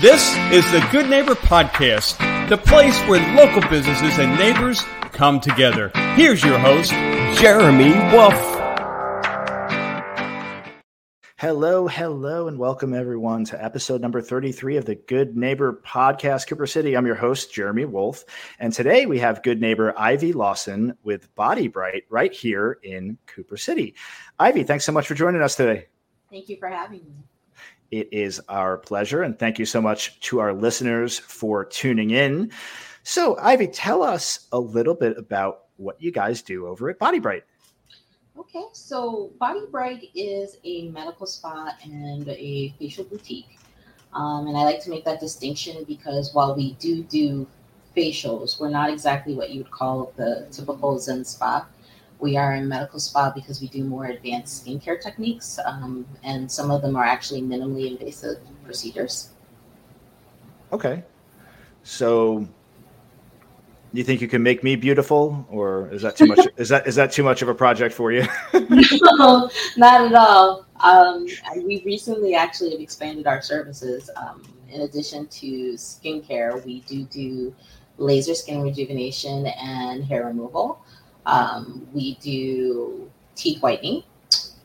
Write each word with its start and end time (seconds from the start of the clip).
This 0.00 0.36
is 0.52 0.64
the 0.70 0.86
Good 0.92 1.10
Neighbor 1.10 1.34
Podcast, 1.34 2.18
the 2.48 2.56
place 2.56 2.96
where 3.08 3.18
local 3.34 3.68
businesses 3.68 4.16
and 4.20 4.38
neighbors 4.38 4.80
come 5.10 5.40
together. 5.40 5.90
Here's 6.14 6.44
your 6.44 6.56
host, 6.56 6.92
Jeremy 7.40 7.90
Wolf. 8.14 8.32
Hello, 11.36 11.88
hello, 11.88 12.46
and 12.46 12.60
welcome 12.60 12.94
everyone 12.94 13.44
to 13.46 13.60
episode 13.60 14.00
number 14.00 14.22
33 14.22 14.76
of 14.76 14.84
the 14.84 14.94
Good 14.94 15.36
Neighbor 15.36 15.82
Podcast, 15.84 16.46
Cooper 16.46 16.68
City. 16.68 16.96
I'm 16.96 17.04
your 17.04 17.16
host, 17.16 17.52
Jeremy 17.52 17.84
Wolf. 17.84 18.24
And 18.60 18.72
today 18.72 19.06
we 19.06 19.18
have 19.18 19.42
good 19.42 19.60
neighbor 19.60 19.92
Ivy 19.98 20.32
Lawson 20.32 20.96
with 21.02 21.34
BodyBrite 21.34 22.04
right 22.08 22.32
here 22.32 22.78
in 22.84 23.18
Cooper 23.26 23.56
City. 23.56 23.96
Ivy, 24.38 24.62
thanks 24.62 24.84
so 24.84 24.92
much 24.92 25.08
for 25.08 25.14
joining 25.14 25.42
us 25.42 25.56
today. 25.56 25.86
Thank 26.30 26.48
you 26.48 26.56
for 26.56 26.68
having 26.68 27.00
me. 27.00 27.14
It 27.90 28.08
is 28.12 28.40
our 28.48 28.78
pleasure. 28.78 29.22
And 29.22 29.38
thank 29.38 29.58
you 29.58 29.64
so 29.64 29.80
much 29.80 30.18
to 30.20 30.40
our 30.40 30.52
listeners 30.52 31.18
for 31.18 31.64
tuning 31.64 32.10
in. 32.10 32.50
So, 33.02 33.38
Ivy, 33.38 33.68
tell 33.68 34.02
us 34.02 34.46
a 34.52 34.58
little 34.58 34.94
bit 34.94 35.16
about 35.16 35.64
what 35.76 36.00
you 36.00 36.12
guys 36.12 36.42
do 36.42 36.66
over 36.66 36.90
at 36.90 36.98
BodyBrite. 36.98 37.42
Okay, 38.38 38.64
so 38.72 39.32
BodyBrite 39.40 40.10
is 40.14 40.58
a 40.64 40.88
medical 40.88 41.26
spa 41.26 41.74
and 41.82 42.28
a 42.28 42.74
facial 42.78 43.04
boutique. 43.04 43.58
Um, 44.12 44.46
and 44.46 44.56
I 44.56 44.62
like 44.62 44.82
to 44.84 44.90
make 44.90 45.04
that 45.04 45.20
distinction 45.20 45.84
because 45.84 46.34
while 46.34 46.54
we 46.54 46.74
do 46.74 47.02
do 47.04 47.46
facials, 47.96 48.60
we're 48.60 48.70
not 48.70 48.90
exactly 48.90 49.34
what 49.34 49.50
you 49.50 49.62
would 49.62 49.70
call 49.70 50.12
the 50.16 50.46
typical 50.50 50.98
Zen 50.98 51.24
spa. 51.24 51.66
We 52.20 52.36
are 52.36 52.54
a 52.54 52.60
medical 52.60 52.98
spa 52.98 53.30
because 53.30 53.60
we 53.60 53.68
do 53.68 53.84
more 53.84 54.06
advanced 54.06 54.64
skincare 54.64 55.00
techniques, 55.00 55.58
um, 55.64 56.06
and 56.24 56.50
some 56.50 56.70
of 56.70 56.82
them 56.82 56.96
are 56.96 57.04
actually 57.04 57.42
minimally 57.42 57.90
invasive 57.90 58.38
procedures. 58.64 59.30
Okay. 60.72 61.04
So 61.84 62.46
you 63.92 64.04
think 64.04 64.20
you 64.20 64.28
can 64.28 64.42
make 64.42 64.62
me 64.62 64.76
beautiful 64.76 65.46
or 65.50 65.88
is 65.92 66.02
that 66.02 66.16
too 66.16 66.26
much 66.26 66.46
is 66.56 66.68
that 66.68 66.86
is 66.86 66.94
that 66.94 67.10
too 67.10 67.22
much 67.22 67.42
of 67.42 67.48
a 67.48 67.54
project 67.54 67.94
for 67.94 68.12
you 68.12 68.26
no 68.52 69.50
not 69.76 70.00
at 70.02 70.14
all 70.14 70.66
um, 70.80 71.26
we 71.64 71.82
recently 71.84 72.34
actually 72.34 72.70
have 72.70 72.80
expanded 72.80 73.26
our 73.26 73.40
services 73.40 74.10
um, 74.16 74.42
in 74.70 74.82
addition 74.82 75.26
to 75.28 75.72
skincare 75.72 76.64
we 76.64 76.80
do 76.80 77.04
do 77.04 77.54
laser 77.96 78.34
skin 78.34 78.62
rejuvenation 78.62 79.46
and 79.46 80.04
hair 80.04 80.26
removal 80.26 80.84
um, 81.28 81.86
we 81.92 82.14
do 82.16 83.10
teeth 83.36 83.62
whitening, 83.62 84.02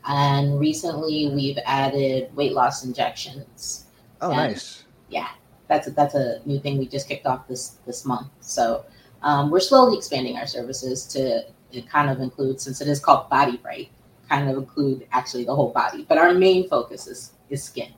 and 0.08 0.59
recently 0.59 1.30
we've 1.33 1.59
added 1.66 2.36
weight 2.36 2.53
loss 2.53 2.83
injections. 2.86 3.86
Oh, 4.22 4.30
and 4.31 4.38
nice. 4.38 4.86
Yeah, 5.09 5.30
that's 5.67 5.88
a, 5.88 5.91
that's 5.91 6.16
a 6.16 6.41
new 6.45 6.59
thing 6.59 6.78
we 6.78 6.88
just 6.88 7.08
kicked 7.08 7.25
off 7.25 7.47
this 7.47 7.78
this 7.86 8.06
month. 8.06 8.30
So 8.39 8.86
um, 9.22 9.52
we're 9.52 9.59
slowly 9.59 9.97
expanding 9.97 10.38
our 10.38 10.47
services 10.47 11.06
to 11.08 11.45
kind 11.89 12.09
of 12.09 12.19
include, 12.19 12.61
since 12.61 12.81
it 12.81 12.88
is 12.88 13.00
called 13.00 13.30
BodyBrite, 13.30 13.89
kind 14.30 14.50
of 14.50 14.58
include 14.58 15.08
actually 15.11 15.44
the 15.44 15.56
whole 15.56 15.72
body. 15.72 16.06
But 16.08 16.17
our 16.17 16.34
main 16.34 16.69
focus 16.69 17.08
is 17.08 17.34
is 17.50 17.61
skin. 17.61 17.91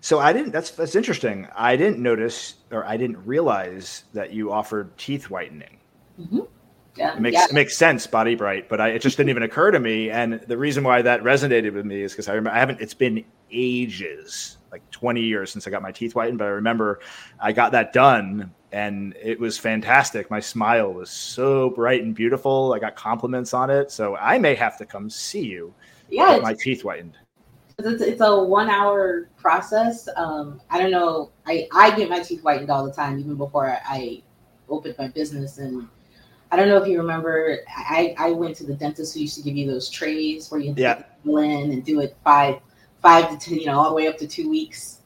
So 0.00 0.18
I 0.18 0.32
didn't. 0.32 0.52
That's 0.52 0.70
that's 0.70 0.94
interesting. 0.94 1.48
I 1.56 1.76
didn't 1.76 1.98
notice, 1.98 2.56
or 2.70 2.84
I 2.84 2.96
didn't 2.98 3.24
realize 3.24 4.04
that 4.12 4.32
you 4.32 4.52
offered 4.52 4.96
teeth 4.98 5.30
whitening. 5.30 5.78
Mm-hmm. 6.20 6.40
Yeah, 6.96 7.14
it 7.14 7.20
makes 7.20 7.34
yeah. 7.34 7.44
it 7.44 7.52
makes 7.52 7.76
sense, 7.76 8.06
BodyBrite, 8.06 8.68
but 8.68 8.80
I, 8.80 8.88
it 8.88 9.02
just 9.02 9.16
didn't 9.16 9.30
even 9.30 9.42
occur 9.42 9.70
to 9.70 9.78
me. 9.78 10.10
And 10.10 10.40
the 10.46 10.56
reason 10.56 10.82
why 10.82 11.02
that 11.02 11.22
resonated 11.22 11.74
with 11.74 11.84
me 11.84 12.02
is 12.02 12.12
because 12.12 12.28
I 12.28 12.32
remember 12.32 12.56
I 12.56 12.58
haven't. 12.58 12.80
It's 12.80 12.94
been 12.94 13.24
ages, 13.50 14.56
like 14.72 14.88
twenty 14.90 15.20
years 15.20 15.50
since 15.52 15.66
I 15.66 15.70
got 15.70 15.82
my 15.82 15.92
teeth 15.92 16.12
whitened, 16.12 16.38
but 16.38 16.44
I 16.44 16.50
remember 16.50 17.00
I 17.38 17.52
got 17.52 17.72
that 17.72 17.92
done, 17.92 18.50
and 18.72 19.14
it 19.22 19.38
was 19.38 19.58
fantastic. 19.58 20.30
My 20.30 20.40
smile 20.40 20.92
was 20.92 21.10
so 21.10 21.70
bright 21.70 22.02
and 22.02 22.14
beautiful. 22.14 22.72
I 22.72 22.78
got 22.78 22.96
compliments 22.96 23.52
on 23.52 23.68
it, 23.68 23.90
so 23.90 24.16
I 24.16 24.38
may 24.38 24.54
have 24.54 24.78
to 24.78 24.86
come 24.86 25.10
see 25.10 25.44
you. 25.44 25.74
Yeah, 26.08 26.38
my 26.38 26.54
teeth 26.54 26.82
whitened. 26.82 27.18
It's, 27.78 28.00
it's 28.00 28.22
a 28.22 28.42
one 28.42 28.70
hour 28.70 29.28
process. 29.36 30.08
Um, 30.16 30.62
I 30.70 30.80
don't 30.80 30.90
know. 30.90 31.30
I 31.46 31.68
I 31.72 31.94
get 31.94 32.08
my 32.08 32.20
teeth 32.20 32.40
whitened 32.40 32.70
all 32.70 32.86
the 32.86 32.92
time, 32.92 33.18
even 33.18 33.36
before 33.36 33.76
I 33.84 34.22
opened 34.68 34.94
my 34.98 35.08
business 35.08 35.58
and 35.58 35.86
I 36.56 36.60
don't 36.60 36.68
know 36.68 36.78
if 36.78 36.88
you 36.88 36.96
remember, 36.96 37.58
I, 37.68 38.14
I 38.16 38.30
went 38.30 38.56
to 38.56 38.64
the 38.64 38.72
dentist 38.72 39.12
who 39.12 39.20
used 39.20 39.36
to 39.36 39.42
give 39.42 39.58
you 39.58 39.66
those 39.66 39.90
trays 39.90 40.50
where 40.50 40.58
you 40.58 40.72
yeah. 40.74 41.02
in 41.26 41.70
and 41.70 41.84
do 41.84 42.00
it 42.00 42.16
five, 42.24 42.60
five 43.02 43.28
to 43.28 43.36
ten, 43.36 43.58
you 43.58 43.66
know, 43.66 43.78
all 43.78 43.90
the 43.90 43.94
way 43.94 44.08
up 44.08 44.16
to 44.16 44.26
two 44.26 44.48
weeks. 44.48 45.00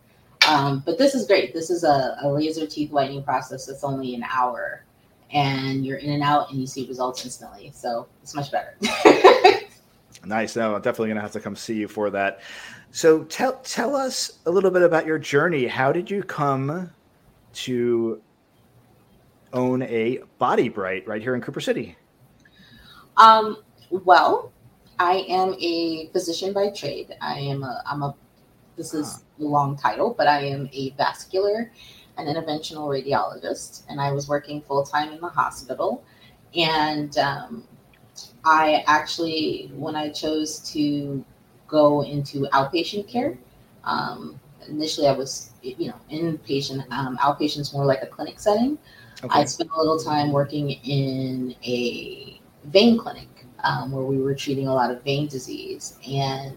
Um, 0.47 0.81
but 0.87 0.97
this 0.97 1.13
is 1.13 1.27
great. 1.27 1.53
This 1.53 1.69
is 1.69 1.83
a, 1.83 2.17
a 2.23 2.29
laser 2.29 2.69
teeth 2.69 2.93
whitening 2.93 3.25
process 3.25 3.67
that's 3.67 3.83
only 3.83 4.15
an 4.15 4.23
hour, 4.33 4.85
and 5.33 5.85
you're 5.85 5.99
in 5.99 6.11
and 6.11 6.23
out, 6.23 6.53
and 6.53 6.61
you 6.61 6.69
see 6.69 6.87
results 6.87 7.25
instantly. 7.25 7.73
So 7.75 8.07
it's 8.23 8.33
much 8.37 8.53
better. 8.53 8.77
nice. 10.25 10.55
No, 10.55 10.77
I'm 10.77 10.83
definitely 10.83 11.09
gonna 11.09 11.21
have 11.21 11.33
to 11.33 11.41
come 11.41 11.57
see 11.57 11.75
you 11.75 11.89
for 11.89 12.11
that. 12.11 12.43
So 12.93 13.25
tell 13.25 13.55
tell 13.65 13.97
us 13.97 14.39
a 14.47 14.53
little 14.53 14.71
bit 14.71 14.83
about 14.83 15.05
your 15.05 15.19
journey. 15.19 15.67
How 15.67 15.91
did 15.91 16.09
you 16.09 16.23
come 16.23 16.93
to 17.55 18.23
own 19.53 19.83
a 19.83 20.21
BodyBrite 20.41 21.07
right 21.07 21.23
here 21.23 21.35
in 21.35 21.41
Cooper 21.41 21.61
City? 21.61 21.97
Um, 23.17 23.59
well, 23.91 24.53
I 24.99 25.25
am 25.29 25.55
a 25.59 26.09
physician 26.13 26.53
by 26.53 26.71
trade. 26.71 27.17
I 27.21 27.39
am 27.39 27.63
a 27.63 27.83
I'm 27.87 28.03
a 28.03 28.15
this 28.77 28.95
is 28.95 29.25
a 29.39 29.43
long 29.43 29.77
title, 29.77 30.15
but 30.17 30.27
I 30.27 30.41
am 30.41 30.69
a 30.73 30.91
vascular 30.91 31.71
and 32.17 32.29
interventional 32.29 32.89
radiologist, 32.89 33.83
and 33.89 34.01
I 34.01 34.13
was 34.13 34.29
working 34.29 34.63
full 34.63 34.85
time 34.85 35.13
in 35.13 35.21
the 35.21 35.29
hospital. 35.29 36.03
And 36.55 37.17
um, 37.19 37.65
I 38.45 38.85
actually, 38.87 39.71
when 39.75 39.97
I 39.97 40.11
chose 40.11 40.59
to 40.73 41.25
go 41.69 42.03
into 42.03 42.49
outpatient 42.53 43.09
care, 43.09 43.39
um, 43.85 44.39
initially 44.69 45.07
I 45.07 45.13
was, 45.13 45.53
you 45.63 45.89
know, 45.89 46.01
inpatient. 46.11 46.91
Um, 46.91 47.17
outpatient's 47.19 47.73
more 47.73 47.85
like 47.85 48.03
a 48.03 48.07
clinic 48.07 48.41
setting. 48.41 48.79
Okay. 49.23 49.41
I 49.41 49.45
spent 49.45 49.71
a 49.71 49.79
little 49.79 49.99
time 49.99 50.33
working 50.33 50.71
in 50.71 51.55
a 51.65 52.41
vein 52.65 52.99
clinic 52.99 53.29
um, 53.65 53.93
where 53.93 54.05
we 54.05 54.19
were 54.19 54.35
treating 54.35 54.69
a 54.69 54.75
lot 54.75 54.91
of 54.91 55.03
vein 55.03 55.27
disease. 55.27 55.99
And 56.09 56.57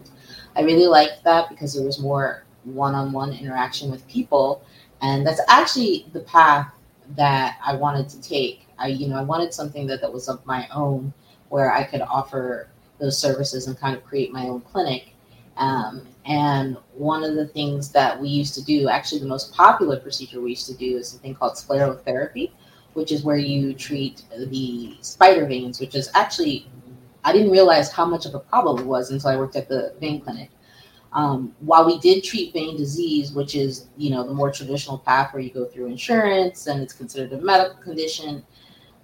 I 0.56 0.62
really 0.62 0.86
liked 0.86 1.24
that 1.24 1.50
because 1.50 1.74
there 1.74 1.84
was 1.84 1.98
more 2.00 2.44
one 2.64 2.94
on 2.94 3.12
one 3.12 3.32
interaction 3.32 3.90
with 3.90 4.06
people. 4.08 4.64
And 5.02 5.26
that's 5.26 5.40
actually 5.48 6.06
the 6.12 6.20
path 6.20 6.72
that 7.16 7.58
I 7.64 7.74
wanted 7.76 8.08
to 8.10 8.20
take. 8.20 8.66
I, 8.78 8.88
you 8.88 9.08
know, 9.08 9.16
I 9.16 9.22
wanted 9.22 9.52
something 9.52 9.86
that, 9.88 10.00
that 10.00 10.12
was 10.12 10.28
of 10.28 10.44
my 10.46 10.66
own 10.74 11.12
where 11.50 11.72
I 11.72 11.84
could 11.84 12.00
offer 12.00 12.68
those 12.98 13.18
services 13.18 13.66
and 13.66 13.78
kind 13.78 13.96
of 13.96 14.04
create 14.04 14.32
my 14.32 14.46
own 14.48 14.60
clinic. 14.62 15.13
Um, 15.56 16.06
and 16.24 16.76
one 16.94 17.22
of 17.22 17.34
the 17.34 17.46
things 17.46 17.90
that 17.90 18.20
we 18.20 18.28
used 18.28 18.54
to 18.54 18.64
do, 18.64 18.88
actually, 18.88 19.20
the 19.20 19.26
most 19.26 19.52
popular 19.52 19.98
procedure 20.00 20.40
we 20.40 20.50
used 20.50 20.66
to 20.66 20.74
do 20.74 20.96
is 20.96 21.08
something 21.08 21.34
called 21.34 21.54
sclerotherapy, 21.54 22.50
which 22.94 23.12
is 23.12 23.22
where 23.24 23.36
you 23.36 23.74
treat 23.74 24.22
the 24.36 24.96
spider 25.00 25.46
veins, 25.46 25.80
which 25.80 25.94
is 25.94 26.10
actually, 26.14 26.66
I 27.24 27.32
didn't 27.32 27.50
realize 27.50 27.90
how 27.90 28.06
much 28.06 28.26
of 28.26 28.34
a 28.34 28.40
problem 28.40 28.80
it 28.80 28.86
was 28.86 29.10
until 29.10 29.30
I 29.30 29.36
worked 29.36 29.56
at 29.56 29.68
the 29.68 29.94
vein 30.00 30.20
clinic. 30.20 30.50
Um, 31.12 31.54
while 31.60 31.86
we 31.86 31.98
did 32.00 32.24
treat 32.24 32.52
vein 32.52 32.76
disease, 32.76 33.32
which 33.32 33.54
is 33.54 33.86
you 33.96 34.10
know 34.10 34.26
the 34.26 34.34
more 34.34 34.50
traditional 34.50 34.98
path 34.98 35.32
where 35.32 35.40
you 35.40 35.50
go 35.50 35.64
through 35.64 35.86
insurance 35.86 36.66
and 36.66 36.82
it's 36.82 36.92
considered 36.92 37.32
a 37.32 37.40
medical 37.40 37.76
condition, 37.80 38.44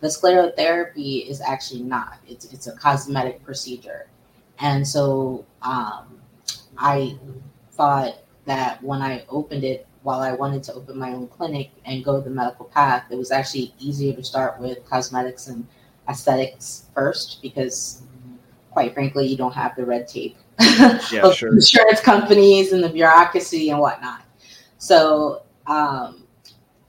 the 0.00 0.08
sclerotherapy 0.08 1.28
is 1.28 1.40
actually 1.40 1.82
not. 1.84 2.18
It's 2.26 2.52
it's 2.52 2.66
a 2.66 2.72
cosmetic 2.72 3.44
procedure, 3.44 4.08
and 4.58 4.86
so 4.86 5.46
um, 5.62 6.19
I 6.80 7.18
thought 7.72 8.16
that 8.46 8.82
when 8.82 9.02
I 9.02 9.24
opened 9.28 9.64
it, 9.64 9.86
while 10.02 10.20
I 10.20 10.32
wanted 10.32 10.62
to 10.64 10.74
open 10.74 10.98
my 10.98 11.12
own 11.12 11.28
clinic 11.28 11.70
and 11.84 12.02
go 12.02 12.20
the 12.20 12.30
medical 12.30 12.64
path, 12.64 13.04
it 13.10 13.16
was 13.16 13.30
actually 13.30 13.74
easier 13.78 14.14
to 14.14 14.24
start 14.24 14.58
with 14.58 14.84
cosmetics 14.88 15.48
and 15.48 15.66
aesthetics 16.08 16.86
first 16.94 17.42
because, 17.42 18.02
quite 18.70 18.94
frankly, 18.94 19.26
you 19.26 19.36
don't 19.36 19.52
have 19.52 19.76
the 19.76 19.84
red 19.84 20.08
tape 20.08 20.38
yeah, 21.12 21.20
of 21.22 21.34
sure. 21.34 21.52
insurance 21.52 22.00
companies 22.00 22.72
and 22.72 22.82
the 22.82 22.88
bureaucracy 22.88 23.68
and 23.68 23.78
whatnot. 23.78 24.22
So 24.78 25.42
um, 25.66 26.24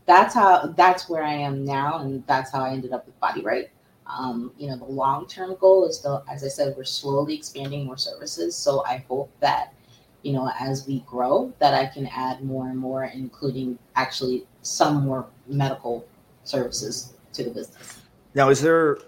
that's 0.06 0.34
how 0.34 0.68
that's 0.78 1.10
where 1.10 1.24
I 1.24 1.34
am 1.34 1.66
now, 1.66 2.00
and 2.00 2.26
that's 2.28 2.52
how 2.52 2.62
I 2.62 2.72
ended 2.72 2.94
up 2.94 3.06
with 3.06 3.20
BodyBrite. 3.20 3.70
Um, 4.08 4.52
you 4.58 4.68
know, 4.68 4.78
the 4.78 4.86
long 4.86 5.28
term 5.28 5.56
goal 5.60 5.88
is 5.88 5.98
still, 5.98 6.24
as 6.30 6.44
I 6.46 6.48
said, 6.48 6.76
we're 6.78 6.86
slowly 6.86 7.36
expanding 7.36 7.86
more 7.86 7.98
services. 7.98 8.56
So 8.56 8.84
I 8.86 9.04
hope 9.08 9.30
that 9.42 9.74
you 10.24 10.34
know, 10.34 10.52
as 10.60 10.88
we 10.88 11.00
grow, 11.02 11.54
that 11.60 11.74
I 11.74 11.86
can 11.86 12.08
add 12.08 12.44
more 12.44 12.68
and 12.68 12.78
more, 12.78 13.06
including 13.06 13.78
actually 13.96 14.46
some 14.62 15.06
more 15.06 15.28
medical 15.48 16.06
services 16.44 17.14
to 17.34 17.44
the 17.44 17.50
business. 17.50 18.00
Now, 18.36 18.50
is 18.50 18.62
there 18.62 19.00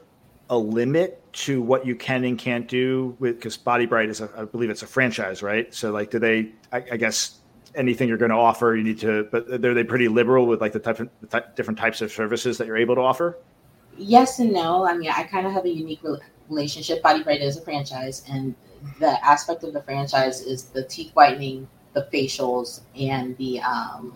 a 0.49 0.57
limit 0.57 1.21
to 1.33 1.61
what 1.61 1.85
you 1.85 1.95
can 1.95 2.23
and 2.25 2.37
can't 2.37 2.67
do 2.67 3.15
with 3.19 3.37
because 3.37 3.57
BodyBrite 3.57 4.09
is, 4.09 4.21
a, 4.21 4.29
I 4.37 4.45
believe, 4.45 4.69
it's 4.69 4.83
a 4.83 4.87
franchise, 4.87 5.41
right? 5.41 5.73
So, 5.73 5.91
like, 5.91 6.11
do 6.11 6.19
they? 6.19 6.51
I, 6.71 6.83
I 6.91 6.97
guess 6.97 7.39
anything 7.75 8.07
you're 8.07 8.17
going 8.17 8.31
to 8.31 8.37
offer, 8.37 8.75
you 8.75 8.83
need 8.83 8.99
to. 8.99 9.27
But 9.31 9.61
they're 9.61 9.73
they 9.73 9.83
pretty 9.83 10.07
liberal 10.07 10.45
with 10.45 10.61
like 10.61 10.73
the 10.73 10.79
type 10.79 10.99
of 10.99 11.09
the 11.21 11.27
type, 11.27 11.55
different 11.55 11.79
types 11.79 12.01
of 12.01 12.11
services 12.11 12.57
that 12.57 12.67
you're 12.67 12.77
able 12.77 12.95
to 12.95 13.01
offer. 13.01 13.37
Yes 13.97 14.39
and 14.39 14.51
no. 14.51 14.85
I 14.85 14.97
mean, 14.97 15.09
I 15.09 15.23
kind 15.23 15.45
of 15.45 15.53
have 15.53 15.65
a 15.65 15.69
unique 15.69 16.01
relationship. 16.49 17.01
BodyBrite 17.03 17.41
is 17.41 17.57
a 17.57 17.61
franchise, 17.61 18.23
and 18.29 18.55
the 18.99 19.25
aspect 19.25 19.63
of 19.63 19.73
the 19.73 19.81
franchise 19.81 20.41
is 20.41 20.65
the 20.65 20.83
teeth 20.83 21.11
whitening, 21.13 21.67
the 21.93 22.07
facials, 22.13 22.81
and 22.99 23.37
the 23.37 23.61
um, 23.61 24.13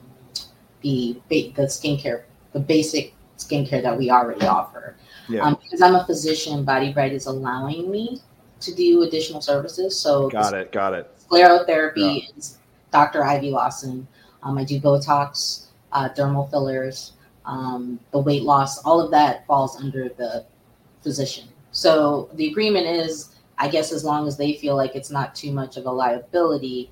the 0.81 1.19
the 1.29 1.53
skincare, 1.57 2.23
the 2.53 2.59
basic 2.59 3.13
skincare 3.37 3.81
that 3.81 3.97
we 3.97 4.09
already 4.09 4.45
offer. 4.45 4.95
Yeah. 5.29 5.43
Um, 5.43 5.57
because 5.61 5.81
I'm 5.81 5.95
a 5.95 6.05
physician, 6.05 6.65
BodyBrite 6.65 7.11
is 7.11 7.25
allowing 7.25 7.91
me 7.91 8.21
to 8.61 8.73
do 8.73 9.03
additional 9.03 9.41
services. 9.41 9.99
So 9.99 10.29
got 10.29 10.53
it, 10.53 10.71
got 10.71 10.93
it. 10.93 11.11
Sclerotherapy 11.29 12.21
yeah. 12.21 12.37
is 12.37 12.57
Dr. 12.91 13.23
Ivy 13.23 13.51
Lawson. 13.51 14.07
Um, 14.43 14.57
I 14.57 14.63
do 14.63 14.79
Botox, 14.79 15.67
uh, 15.91 16.09
dermal 16.09 16.49
fillers, 16.49 17.13
um, 17.45 17.99
the 18.11 18.19
weight 18.19 18.43
loss. 18.43 18.79
All 18.83 19.01
of 19.01 19.11
that 19.11 19.45
falls 19.45 19.81
under 19.81 20.09
the 20.09 20.45
physician. 21.01 21.47
So 21.71 22.29
the 22.33 22.47
agreement 22.47 22.87
is, 22.87 23.35
I 23.57 23.67
guess, 23.67 23.91
as 23.91 24.03
long 24.03 24.27
as 24.27 24.37
they 24.37 24.53
feel 24.53 24.75
like 24.75 24.95
it's 24.95 25.09
not 25.09 25.35
too 25.35 25.51
much 25.51 25.77
of 25.77 25.85
a 25.85 25.91
liability, 25.91 26.91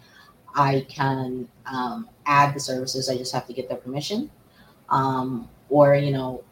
I 0.55 0.85
can 0.89 1.47
um, 1.65 2.09
add 2.25 2.55
the 2.55 2.59
services. 2.59 3.09
I 3.09 3.17
just 3.17 3.33
have 3.33 3.45
to 3.47 3.53
get 3.53 3.69
their 3.69 3.77
permission. 3.77 4.31
Um, 4.89 5.49
or, 5.69 5.95
you 5.95 6.11
know, 6.11 6.43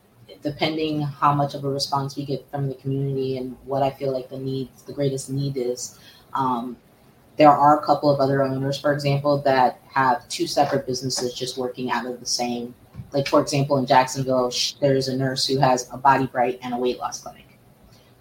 depending 0.42 1.01
how 1.01 1.33
much 1.33 1.56
of 1.56 1.63
a 1.63 1.69
response 1.69 2.15
we 2.15 2.25
get 2.25 2.50
from 2.50 2.68
the 2.68 2.75
community 2.75 3.38
and 3.38 3.56
what 3.65 3.81
I 3.81 3.89
feel 3.92 4.12
like 4.12 4.30
the 4.30 4.38
needs, 4.38 4.83
the 4.83 4.94
greatest 4.94 5.30
need 5.30 5.57
is. 5.57 6.00
Um, 6.33 6.77
there 7.38 7.50
are 7.51 7.80
a 7.80 7.86
couple 7.86 8.12
of 8.12 8.19
other 8.19 8.44
owners, 8.44 8.80
for 8.80 8.94
example, 8.94 9.42
that 9.42 9.80
have 9.92 10.27
two 10.30 10.45
separate 10.45 10.86
businesses 10.86 11.33
just 11.33 11.57
working 11.57 11.89
out 11.89 12.06
of 12.06 12.19
the 12.19 12.25
same. 12.25 12.75
Like, 13.12 13.27
for 13.27 13.42
example, 13.42 13.77
in 13.77 13.86
Jacksonville, 13.86 14.51
there's 14.80 15.07
a 15.07 15.18
nurse 15.18 15.48
who 15.48 15.57
has 15.60 15.89
a 15.92 15.98
BodyBrite 15.98 16.60
and 16.62 16.74
a 16.74 16.77
weight 16.77 17.00
loss 17.00 17.21
clinic. 17.21 17.57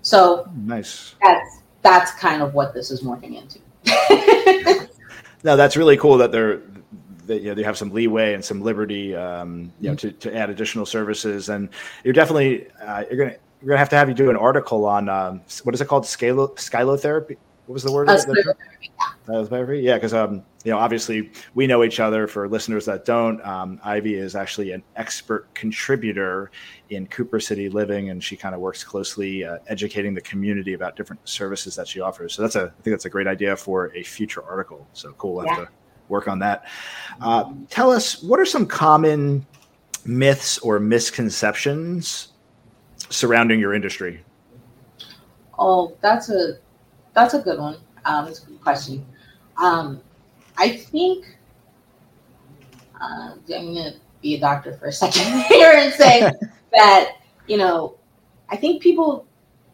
So 0.03 0.51
nice. 0.55 1.15
That's 1.23 1.62
that's 1.83 2.13
kind 2.13 2.43
of 2.43 2.55
what 2.55 2.75
this 2.75 2.91
is 2.91 3.03
morphing 3.03 3.41
into. 3.41 3.59
no, 5.45 5.57
that's 5.57 5.77
really 5.77 5.97
cool 5.97 6.17
that 6.19 6.33
they're 6.33 6.63
that 7.27 7.41
you 7.41 7.49
know 7.49 7.55
they 7.55 7.63
have 7.63 7.79
some 7.79 7.91
leeway 7.91 8.35
and 8.35 8.45
some 8.45 8.63
liberty, 8.63 9.15
um, 9.15 9.73
you 9.81 9.91
know, 9.91 9.97
to, 9.97 10.13
to 10.13 10.35
add 10.35 10.51
additional 10.51 10.87
services. 10.87 11.49
And 11.49 11.69
you're 12.05 12.15
definitely 12.15 12.69
uh, 12.81 13.05
you're 13.11 13.19
gonna 13.19 13.37
you're 13.61 13.69
gonna 13.69 13.79
have 13.79 13.89
to 13.91 13.97
have 13.97 14.09
you 14.09 14.15
do 14.15 14.31
an 14.31 14.37
article 14.37 14.85
on 14.85 15.09
um, 15.09 15.41
what 15.65 15.75
is 15.75 15.81
it 15.81 15.89
called, 15.89 16.05
Skylo 16.05 16.51
skylotherapy. 16.55 17.37
What 17.67 17.75
was 17.75 17.83
the 17.85 17.93
word? 17.93 18.09
Uh, 18.09 18.19
skylotherapy. 19.27 19.83
Yeah, 19.83 19.95
because 19.95 20.15
um, 20.15 20.43
you 20.65 20.73
know, 20.73 20.79
obviously 20.79 21.31
we 21.55 21.67
know 21.67 21.85
each 21.85 22.01
other. 22.01 22.27
For 22.27 22.49
listeners 22.49 22.85
that 22.87 23.05
don't, 23.05 23.41
um, 23.47 23.81
Ivy 23.85 24.15
is 24.15 24.35
actually 24.35 24.73
an 24.73 24.83
expert 24.97 25.53
contributor 25.55 26.51
in 26.91 27.07
Cooper 27.07 27.39
City 27.39 27.69
Living, 27.69 28.11
and 28.11 28.23
she 28.23 28.37
kind 28.37 28.55
of 28.55 28.61
works 28.61 28.83
closely 28.83 29.45
uh, 29.45 29.59
educating 29.69 30.13
the 30.13 30.21
community 30.21 30.75
about 30.75 30.97
different 30.97 31.27
services 31.29 31.77
that 31.77 31.87
she 31.87 32.01
offers. 32.01 32.35
So 32.35 32.43
that's 32.43 32.57
a, 32.57 32.65
I 32.65 32.83
think 32.83 32.95
that's 32.95 33.05
a 33.05 33.11
great 33.11 33.29
idea 33.29 33.57
for 33.57 33.95
a 33.95 34.03
future 34.03 34.43
article. 34.43 34.87
So 34.93 35.13
cool. 35.13 35.35
We'll 35.35 35.47
have 35.47 35.59
yeah. 35.59 35.65
to 35.67 35.71
work 36.09 36.27
on 36.27 36.41
that. 36.41 36.67
Uh, 37.21 37.53
tell 37.71 37.91
us 37.91 38.23
what 38.23 38.41
are 38.41 38.47
some 38.47 38.67
common 38.67 39.47
myths 40.05 40.59
or 40.59 40.81
misconceptions 40.81 42.33
surrounding 43.09 43.61
your 43.61 43.73
industry? 43.73 44.25
Oh, 45.59 45.97
that's 46.01 46.29
a 46.29 46.59
that's 47.15 47.35
a 47.35 47.41
good 47.41 47.59
one. 47.59 47.77
Um, 48.05 48.27
it's 48.27 48.43
a 48.43 48.47
good 48.47 48.61
question. 48.61 49.05
Um, 49.57 50.01
I 50.57 50.71
think 50.71 51.39
uh, 53.01 53.35
I'm 53.55 53.75
gonna 53.75 53.95
be 54.21 54.35
a 54.35 54.41
doctor 54.41 54.73
for 54.75 54.87
a 54.87 54.93
second 54.93 55.43
here 55.49 55.73
and 55.75 55.93
say 55.93 56.31
that 56.73 57.17
you 57.47 57.57
know 57.57 57.97
I 58.49 58.57
think 58.57 58.83
people 58.83 59.27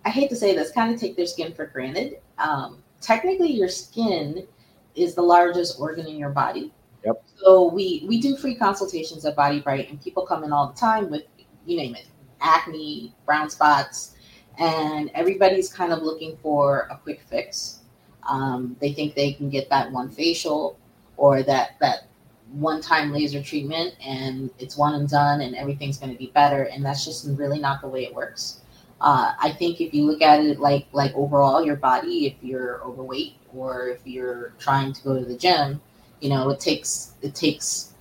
I 0.05 0.11
hate 0.11 0.31
to 0.31 0.37
say 0.37 0.55
this 0.55 0.71
kind 0.73 0.95
of 0.95 1.01
take 1.01 1.17
their 1.17 1.27
skin 1.27 1.53
for 1.53 1.67
granted. 1.67 2.21
Um, 2.39 2.83
technically, 3.01 3.53
your 3.53 3.69
skin 3.69 4.47
is 4.95 5.15
the 5.15 5.23
largest 5.23 5.79
organ 5.79 6.07
in 6.07 6.17
your 6.17 6.31
body. 6.31 6.73
Yep. 7.05 7.23
So 7.37 7.73
we 7.73 8.05
we 8.09 8.21
do 8.21 8.37
free 8.37 8.55
consultations 8.55 9.25
at 9.25 9.37
BodyBrite, 9.37 9.91
and 9.91 10.03
people 10.03 10.27
come 10.27 10.45
in 10.45 10.53
all 10.53 10.69
the 10.69 10.79
time 10.79 11.11
with 11.11 11.25
you 11.67 11.77
name 11.77 11.95
it, 11.95 12.07
acne, 12.41 13.15
brown 13.27 13.51
spots, 13.51 14.15
and 14.59 15.11
everybody's 15.15 15.73
kind 15.73 15.93
of 15.93 16.03
looking 16.03 16.37
for 16.43 16.89
a 16.91 16.97
quick 16.97 17.23
fix. 17.29 17.81
Um, 18.29 18.77
they 18.81 18.93
think 18.93 19.15
they 19.15 19.33
can 19.33 19.49
get 19.49 19.71
that 19.71 19.91
one 19.91 20.11
facial 20.11 20.79
or 21.17 21.43
that 21.45 21.77
that 21.81 22.05
one 22.53 22.81
time 22.81 23.13
laser 23.13 23.43
treatment, 23.43 23.95
and 24.05 24.51
it's 24.59 24.77
one 24.77 24.95
and 24.95 25.09
done, 25.09 25.43
and 25.43 25.55
everything's 25.55 25.99
going 25.99 26.13
to 26.13 26.19
be 26.19 26.31
better. 26.35 26.65
And 26.65 26.85
that's 26.85 27.05
just 27.05 27.27
really 27.29 27.59
not 27.59 27.81
the 27.81 27.89
way 27.89 28.05
it 28.05 28.15
works. 28.15 28.61
Uh, 29.01 29.33
I 29.41 29.53
think 29.53 29.81
if 29.81 29.95
you 29.95 30.05
look 30.05 30.23
at 30.23 30.41
it 30.41 30.59
like 30.59 30.87
like 30.93 31.15
overall 31.15 31.65
your 31.65 31.77
body, 31.77 32.27
if 32.27 32.35
you're 32.43 32.83
overweight 32.83 33.35
or 33.55 33.89
if 33.89 34.01
you're 34.05 34.55
trying 34.59 34.93
to 34.93 35.03
go 35.05 35.19
to 35.19 35.25
the 35.25 35.37
gym, 35.37 35.81
you 36.21 36.31
know 36.31 36.51
it 36.51 36.59
takes 36.61 37.13
it 37.23 37.35
takes 37.35 37.95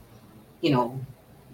you 0.62 0.71
know 0.71 1.00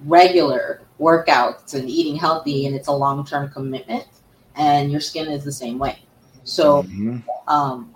regular 0.05 0.81
workouts 0.99 1.73
and 1.73 1.89
eating 1.89 2.15
healthy, 2.15 2.65
and 2.67 2.75
it's 2.75 2.87
a 2.87 2.91
long 2.91 3.25
term 3.25 3.49
commitment. 3.49 4.05
And 4.55 4.91
your 4.91 5.01
skin 5.01 5.27
is 5.27 5.43
the 5.43 5.51
same 5.51 5.79
way. 5.79 5.99
So, 6.43 6.83
mm-hmm. 6.83 7.19
um, 7.47 7.95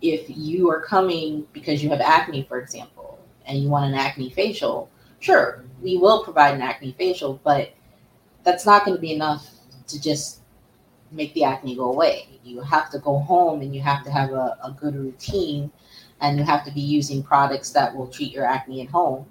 if 0.00 0.24
you 0.28 0.70
are 0.70 0.80
coming 0.80 1.46
because 1.52 1.82
you 1.82 1.90
have 1.90 2.00
acne, 2.00 2.44
for 2.44 2.60
example, 2.60 3.18
and 3.46 3.58
you 3.58 3.68
want 3.68 3.92
an 3.92 3.94
acne 3.98 4.30
facial, 4.30 4.90
sure, 5.20 5.64
we 5.82 5.96
will 5.96 6.24
provide 6.24 6.54
an 6.54 6.62
acne 6.62 6.94
facial, 6.98 7.40
but 7.44 7.72
that's 8.44 8.64
not 8.64 8.84
going 8.84 8.96
to 8.96 9.00
be 9.00 9.12
enough 9.12 9.48
to 9.88 10.00
just 10.00 10.40
make 11.10 11.32
the 11.34 11.44
acne 11.44 11.74
go 11.74 11.92
away. 11.92 12.28
You 12.44 12.60
have 12.60 12.90
to 12.90 12.98
go 12.98 13.18
home 13.18 13.62
and 13.62 13.74
you 13.74 13.80
have 13.82 14.04
to 14.04 14.10
have 14.10 14.30
a, 14.30 14.56
a 14.62 14.76
good 14.78 14.94
routine 14.94 15.70
and 16.20 16.38
you 16.38 16.44
have 16.44 16.64
to 16.64 16.70
be 16.70 16.80
using 16.80 17.22
products 17.22 17.70
that 17.70 17.94
will 17.94 18.08
treat 18.08 18.32
your 18.32 18.44
acne 18.44 18.82
at 18.82 18.88
home. 18.88 19.26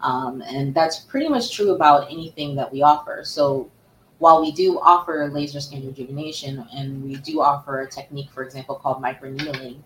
Um, 0.00 0.42
and 0.42 0.74
that's 0.74 1.00
pretty 1.00 1.28
much 1.28 1.54
true 1.54 1.72
about 1.74 2.10
anything 2.10 2.56
that 2.56 2.72
we 2.72 2.82
offer. 2.82 3.22
So 3.24 3.70
while 4.20 4.40
we 4.42 4.52
do 4.52 4.78
offer 4.80 5.28
laser 5.32 5.60
skin 5.60 5.84
rejuvenation 5.86 6.64
and 6.74 7.02
we 7.02 7.16
do 7.16 7.40
offer 7.40 7.80
a 7.80 7.90
technique, 7.90 8.30
for 8.30 8.44
example, 8.44 8.74
called 8.74 9.02
microneedling, 9.02 9.78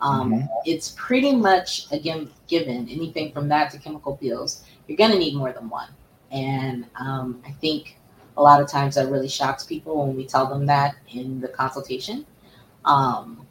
um, 0.00 0.32
mm-hmm. 0.32 0.46
it's 0.64 0.94
pretty 0.96 1.36
much 1.36 1.92
again 1.92 2.30
given 2.48 2.88
anything 2.88 3.32
from 3.32 3.48
that 3.48 3.70
to 3.70 3.78
chemical 3.78 4.16
peels, 4.16 4.64
you're 4.88 4.96
going 4.96 5.12
to 5.12 5.18
need 5.18 5.36
more 5.36 5.52
than 5.52 5.68
one. 5.68 5.88
And 6.30 6.86
um, 6.98 7.42
I 7.46 7.50
think 7.52 7.98
a 8.38 8.42
lot 8.42 8.62
of 8.62 8.68
times 8.68 8.94
that 8.94 9.10
really 9.10 9.28
shocks 9.28 9.62
people 9.62 10.06
when 10.06 10.16
we 10.16 10.26
tell 10.26 10.46
them 10.46 10.64
that 10.66 10.96
in 11.12 11.38
the 11.42 11.48
consultation. 11.48 12.24
Um, 12.86 13.46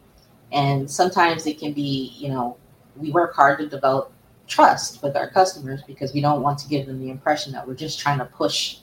and 0.51 0.89
sometimes 0.89 1.45
it 1.45 1.59
can 1.59 1.71
be, 1.71 2.13
you 2.17 2.29
know, 2.29 2.57
we 2.97 3.11
work 3.11 3.35
hard 3.35 3.59
to 3.59 3.69
develop 3.69 4.11
trust 4.47 5.03
with 5.03 5.15
our 5.15 5.29
customers 5.29 5.81
because 5.85 6.13
we 6.13 6.19
don't 6.19 6.41
want 6.41 6.57
to 6.59 6.67
give 6.67 6.87
them 6.87 6.99
the 6.99 7.11
impression 7.11 7.53
that 7.53 7.65
we're 7.65 7.75
just 7.75 7.99
trying 7.99 8.17
to 8.17 8.25
push 8.25 8.79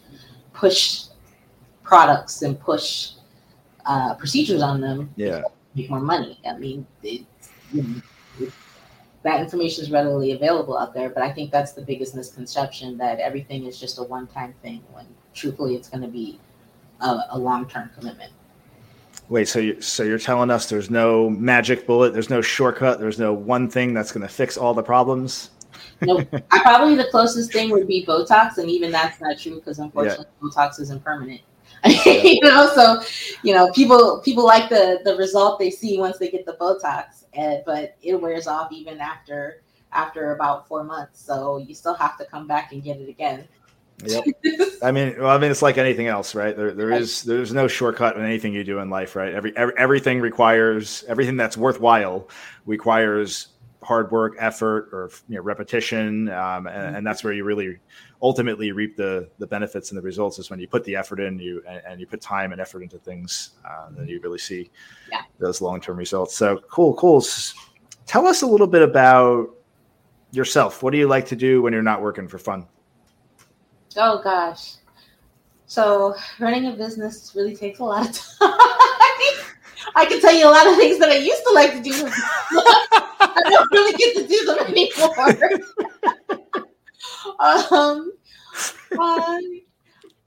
push 0.55 1.08
products 1.88 2.42
and 2.42 2.59
push 2.61 3.12
uh, 3.87 4.14
procedures 4.14 4.62
on 4.62 4.80
them 4.80 5.11
yeah 5.16 5.42
make 5.75 5.88
more 5.90 6.00
money 6.00 6.38
i 6.47 6.57
mean 6.57 6.87
it, 7.02 7.23
it, 7.73 8.02
that 9.23 9.40
information 9.40 9.83
is 9.83 9.90
readily 9.90 10.33
available 10.33 10.76
out 10.76 10.92
there 10.92 11.09
but 11.09 11.23
i 11.23 11.30
think 11.33 11.50
that's 11.50 11.73
the 11.73 11.83
biggest 11.83 12.14
misconception 12.14 12.99
that 12.99 13.18
everything 13.18 13.64
is 13.64 13.80
just 13.80 13.99
a 13.99 14.02
one-time 14.02 14.54
thing 14.62 14.83
when 14.92 15.07
truthfully, 15.38 15.75
it's 15.75 15.88
going 15.88 16.02
to 16.02 16.09
be 16.09 16.38
a, 17.00 17.21
a 17.30 17.38
long 17.38 17.66
term 17.68 17.90
commitment. 17.99 18.33
Wait, 19.28 19.47
so 19.47 19.59
you 19.59 19.80
so 19.80 20.02
you're 20.02 20.18
telling 20.18 20.50
us 20.50 20.68
there's 20.68 20.90
no 20.90 21.28
magic 21.30 21.87
bullet, 21.87 22.12
there's 22.12 22.30
no 22.30 22.40
shortcut, 22.40 22.99
there's 22.99 23.18
no 23.18 23.33
one 23.33 23.68
thing 23.68 23.92
that's 23.92 24.11
going 24.11 24.26
to 24.26 24.33
fix 24.33 24.57
all 24.57 24.75
the 24.75 24.83
problems? 24.83 25.50
no, 26.00 26.18
I 26.50 26.61
probably 26.61 26.95
the 26.95 27.09
closest 27.11 27.52
thing 27.52 27.71
would 27.71 27.87
be 27.87 28.04
Botox, 28.07 28.59
and 28.59 28.71
even 28.71 28.90
that's 28.90 29.21
not 29.21 29.38
true 29.38 29.57
because 29.57 29.78
unfortunately 29.78 30.26
yeah. 30.42 30.49
Botox 30.49 30.80
isn't 30.80 31.04
permanent. 31.04 31.40
you 32.04 32.40
know, 32.42 32.70
so 32.75 33.02
you 33.42 33.54
know, 33.54 33.70
people 33.73 34.20
people 34.25 34.44
like 34.44 34.68
the 34.68 35.00
the 35.04 35.16
result 35.16 35.58
they 35.58 35.70
see 35.70 35.99
once 35.99 36.18
they 36.18 36.30
get 36.30 36.44
the 36.47 36.56
Botox, 36.61 37.25
and, 37.35 37.62
but 37.64 37.97
it 38.02 38.20
wears 38.20 38.47
off 38.47 38.73
even 38.73 39.00
after 39.00 39.62
after 39.92 40.32
about 40.32 40.66
four 40.66 40.85
months. 40.85 41.20
So 41.20 41.58
you 41.58 41.75
still 41.75 41.94
have 41.94 42.18
to 42.18 42.25
come 42.25 42.47
back 42.47 42.73
and 42.73 42.82
get 42.82 42.99
it 42.99 43.08
again. 43.08 43.47
Yep. 44.04 44.25
I 44.82 44.92
mean, 44.92 45.16
well, 45.18 45.30
I 45.30 45.38
mean, 45.38 45.50
it's 45.50 45.62
like 45.62 45.76
anything 45.76 46.06
else, 46.06 46.35
right? 46.35 46.56
There, 46.56 46.73
there 46.73 46.92
is, 46.92 47.25
there's 47.25 47.52
no 47.52 47.66
shortcut 47.66 48.16
in 48.16 48.25
anything 48.25 48.54
you 48.54 48.62
do 48.62 48.78
in 48.78 48.90
life, 48.90 49.16
right? 49.16 49.35
Every, 49.35 49.56
every 49.56 49.75
everything 49.76 50.20
requires 50.20 51.04
everything 51.08 51.37
that's 51.37 51.56
worthwhile 51.56 52.28
requires 52.66 53.49
hard 53.82 54.11
work, 54.11 54.35
effort, 54.38 54.88
or 54.92 55.11
you 55.28 55.37
know, 55.37 55.42
repetition, 55.42 56.28
um, 56.30 56.66
and, 56.66 56.97
and, 56.97 57.06
that's 57.06 57.23
where 57.23 57.32
you 57.32 57.44
really 57.44 57.78
ultimately 58.23 58.73
reap 58.73 58.97
the 58.97 59.28
the 59.38 59.47
benefits 59.47 59.90
and 59.90 59.99
the 59.99 60.02
results. 60.02 60.38
Is 60.38 60.50
when 60.50 60.58
you 60.58 60.66
put 60.66 60.85
the 60.85 60.97
effort 60.97 61.20
in, 61.20 61.38
you 61.38 61.62
and, 61.68 61.82
and 61.87 62.00
you 62.00 62.06
put 62.06 62.20
time 62.20 62.52
and 62.52 62.61
effort 62.61 62.82
into 62.82 62.99
things, 62.99 63.50
uh, 63.64 63.88
then 63.90 64.08
you 64.08 64.20
really 64.20 64.38
see 64.38 64.70
yeah. 65.11 65.23
those 65.38 65.61
long 65.61 65.80
term 65.80 65.97
results. 65.97 66.37
So 66.37 66.58
cool, 66.70 66.94
cool. 66.94 67.25
Tell 68.06 68.26
us 68.26 68.42
a 68.42 68.47
little 68.47 68.66
bit 68.66 68.82
about 68.82 69.50
yourself. 70.32 70.82
What 70.82 70.92
do 70.92 70.99
you 70.99 71.06
like 71.06 71.26
to 71.26 71.37
do 71.37 71.62
when 71.62 71.73
you're 71.73 71.82
not 71.82 72.02
working 72.02 72.26
for 72.26 72.38
fun? 72.38 72.66
Oh 73.97 74.20
gosh. 74.23 74.75
So 75.66 76.14
running 76.38 76.66
a 76.66 76.73
business 76.73 77.32
really 77.37 77.54
takes 77.54 77.78
a 77.78 77.85
lot 77.85 78.08
of 78.08 78.14
time. 78.38 78.58
I 79.94 80.06
can 80.06 80.20
tell 80.20 80.35
you 80.35 80.49
a 80.49 80.50
lot 80.50 80.66
of 80.66 80.76
things 80.76 80.99
that 80.99 81.11
I 81.11 81.16
used 81.16 81.42
to 81.44 81.52
like 81.52 81.73
to 81.73 81.82
do. 81.82 82.11
I 83.37 83.42
don't 83.50 83.73
really 83.73 83.92
get 83.97 84.16
to 84.16 84.26
do 84.26 84.44
them 84.44 84.58
anymore. 84.66 85.68
um, 87.70 88.12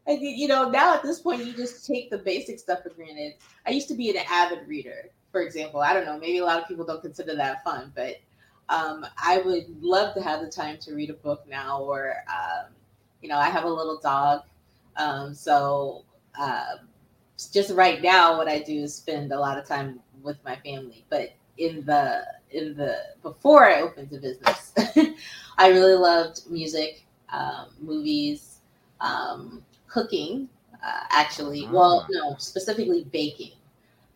I, 0.07 0.11
you 0.11 0.47
know, 0.47 0.69
now 0.69 0.95
at 0.95 1.03
this 1.03 1.19
point, 1.19 1.45
you 1.45 1.53
just 1.53 1.85
take 1.85 2.09
the 2.09 2.17
basic 2.17 2.59
stuff 2.59 2.83
for 2.83 2.89
granted. 2.89 3.33
I 3.65 3.71
used 3.71 3.87
to 3.89 3.95
be 3.95 4.09
an 4.09 4.17
avid 4.29 4.67
reader, 4.67 5.09
for 5.31 5.41
example. 5.41 5.81
I 5.81 5.93
don't 5.93 6.05
know, 6.05 6.17
maybe 6.17 6.39
a 6.39 6.45
lot 6.45 6.61
of 6.61 6.67
people 6.67 6.85
don't 6.85 7.01
consider 7.01 7.35
that 7.35 7.63
fun, 7.63 7.91
but 7.95 8.15
um, 8.69 9.05
I 9.17 9.39
would 9.39 9.65
love 9.81 10.13
to 10.15 10.21
have 10.21 10.41
the 10.41 10.49
time 10.49 10.77
to 10.79 10.95
read 10.95 11.09
a 11.09 11.13
book 11.13 11.45
now. 11.47 11.81
Or, 11.81 12.15
um, 12.27 12.71
you 13.21 13.29
know, 13.29 13.37
I 13.37 13.49
have 13.49 13.63
a 13.63 13.69
little 13.69 13.99
dog, 13.99 14.41
um, 14.97 15.33
so 15.33 16.03
uh, 16.39 16.77
just 17.51 17.71
right 17.71 18.01
now, 18.01 18.37
what 18.37 18.47
I 18.47 18.59
do 18.59 18.83
is 18.83 18.95
spend 18.95 19.31
a 19.31 19.39
lot 19.39 19.57
of 19.57 19.67
time 19.67 19.99
with 20.21 20.37
my 20.43 20.55
family. 20.57 21.05
But 21.09 21.33
in 21.61 21.85
the 21.85 22.25
in 22.49 22.75
the 22.75 22.97
before 23.21 23.69
I 23.69 23.81
opened 23.81 24.09
the 24.09 24.19
business, 24.19 24.73
I 25.57 25.69
really 25.69 25.93
loved 25.93 26.41
music, 26.49 27.05
um, 27.29 27.67
movies, 27.79 28.59
um, 28.99 29.63
cooking. 29.87 30.49
Uh, 30.83 31.03
actually, 31.11 31.65
ah. 31.67 31.71
well, 31.71 32.07
no, 32.09 32.35
specifically 32.39 33.05
baking. 33.11 33.53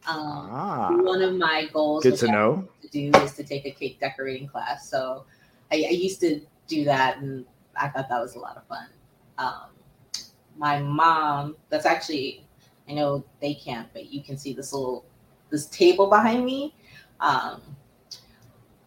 Um, 0.07 0.49
ah. 0.51 0.89
One 0.91 1.21
of 1.21 1.35
my 1.35 1.69
goals. 1.71 2.03
Good 2.03 2.17
to 2.17 2.27
know. 2.27 2.67
To 2.81 2.87
do 2.89 3.11
is 3.19 3.33
to 3.33 3.43
take 3.43 3.65
a 3.65 3.71
cake 3.71 3.99
decorating 3.99 4.47
class. 4.47 4.89
So 4.89 5.25
I, 5.71 5.75
I, 5.75 5.93
used 5.93 6.19
to 6.21 6.41
do 6.67 6.83
that, 6.85 7.17
and 7.17 7.45
I 7.79 7.89
thought 7.89 8.09
that 8.09 8.19
was 8.19 8.35
a 8.35 8.39
lot 8.39 8.57
of 8.57 8.65
fun. 8.65 8.87
Um, 9.37 9.69
my 10.57 10.79
mom, 10.79 11.55
that's 11.69 11.85
actually, 11.85 12.47
I 12.89 12.93
know 12.93 13.23
they 13.41 13.53
can't, 13.53 13.87
but 13.93 14.11
you 14.11 14.23
can 14.23 14.37
see 14.37 14.53
this 14.53 14.73
little 14.73 15.05
this 15.49 15.67
table 15.67 16.07
behind 16.07 16.45
me. 16.45 16.73
Um, 17.19 17.61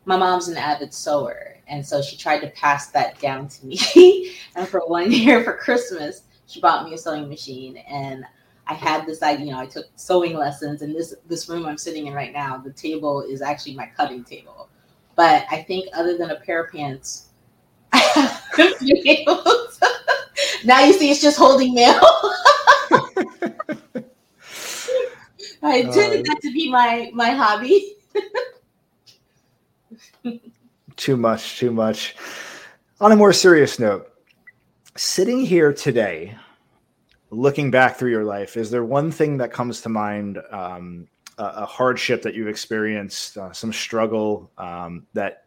my 0.05 0.17
mom's 0.17 0.49
an 0.49 0.57
avid 0.57 0.95
sewer, 0.95 1.57
and 1.67 1.87
so 1.87 2.01
she 2.01 2.17
tried 2.17 2.41
to 2.41 2.49
pass 2.49 2.89
that 2.89 3.19
down 3.21 3.49
to 3.49 3.67
me. 3.67 4.35
and 4.57 4.67
for 4.67 4.81
one 4.87 5.13
year 5.13 5.45
for 5.45 5.55
Christmas, 5.55 6.23
she 6.47 6.61
bought 6.61 6.85
me 6.85 6.95
a 6.95 6.99
sewing 6.99 7.29
machine, 7.29 7.77
and 7.89 8.25
I 8.67 8.75
had 8.75 9.07
this 9.07 9.23
idea. 9.23 9.47
You 9.47 9.53
know, 9.53 9.59
I 9.59 9.67
took 9.67 9.87
sewing 9.97 10.37
lessons, 10.37 10.83
and 10.83 10.95
this 10.95 11.15
this 11.27 11.49
room 11.49 11.67
I'm 11.67 11.79
sitting 11.79 12.07
in 12.07 12.15
right 12.15 12.33
now, 12.33 12.57
the 12.59 12.73
table 12.73 13.23
is 13.23 13.43
actually 13.43 13.75
my 13.75 13.87
cutting 13.87 14.25
table. 14.25 14.69
But 15.15 15.47
I 15.51 15.63
think 15.63 15.89
other 15.95 16.17
than 16.17 16.31
a 16.31 16.37
pair 16.37 16.63
of 16.65 16.73
pants, 16.73 17.29
now 20.65 20.85
you 20.85 20.93
see 20.93 21.11
it's 21.11 21.21
just 21.21 21.39
holding 21.39 21.75
mail. 21.75 22.01
I 25.63 25.79
intended 25.79 26.21
uh, 26.21 26.23
that 26.25 26.39
to 26.43 26.53
be 26.53 26.71
my 26.71 27.11
my 27.13 27.31
hobby. 27.31 27.98
too 30.97 31.17
much, 31.17 31.59
too 31.59 31.71
much. 31.71 32.17
On 33.01 33.13
a 33.13 33.17
more 33.17 33.33
serious 33.33 33.79
note, 33.79 34.13
sitting 34.97 35.45
here 35.45 35.73
today, 35.73 36.37
looking 37.31 37.71
back 37.71 37.97
through 37.97 38.11
your 38.11 38.25
life, 38.25 38.57
is 38.57 38.71
there 38.71 38.85
one 38.85 39.11
thing 39.11 39.37
that 39.39 39.53
comes 39.53 39.81
to 39.83 39.89
mind, 39.89 40.39
um, 40.51 41.07
a, 41.39 41.45
a, 41.45 41.67
hardship 41.67 42.23
that 42.23 42.35
you've 42.35 42.49
experienced, 42.49 43.39
uh, 43.39 43.53
some 43.53 43.73
struggle 43.73 44.51
um, 44.59 45.07
that 45.13 45.45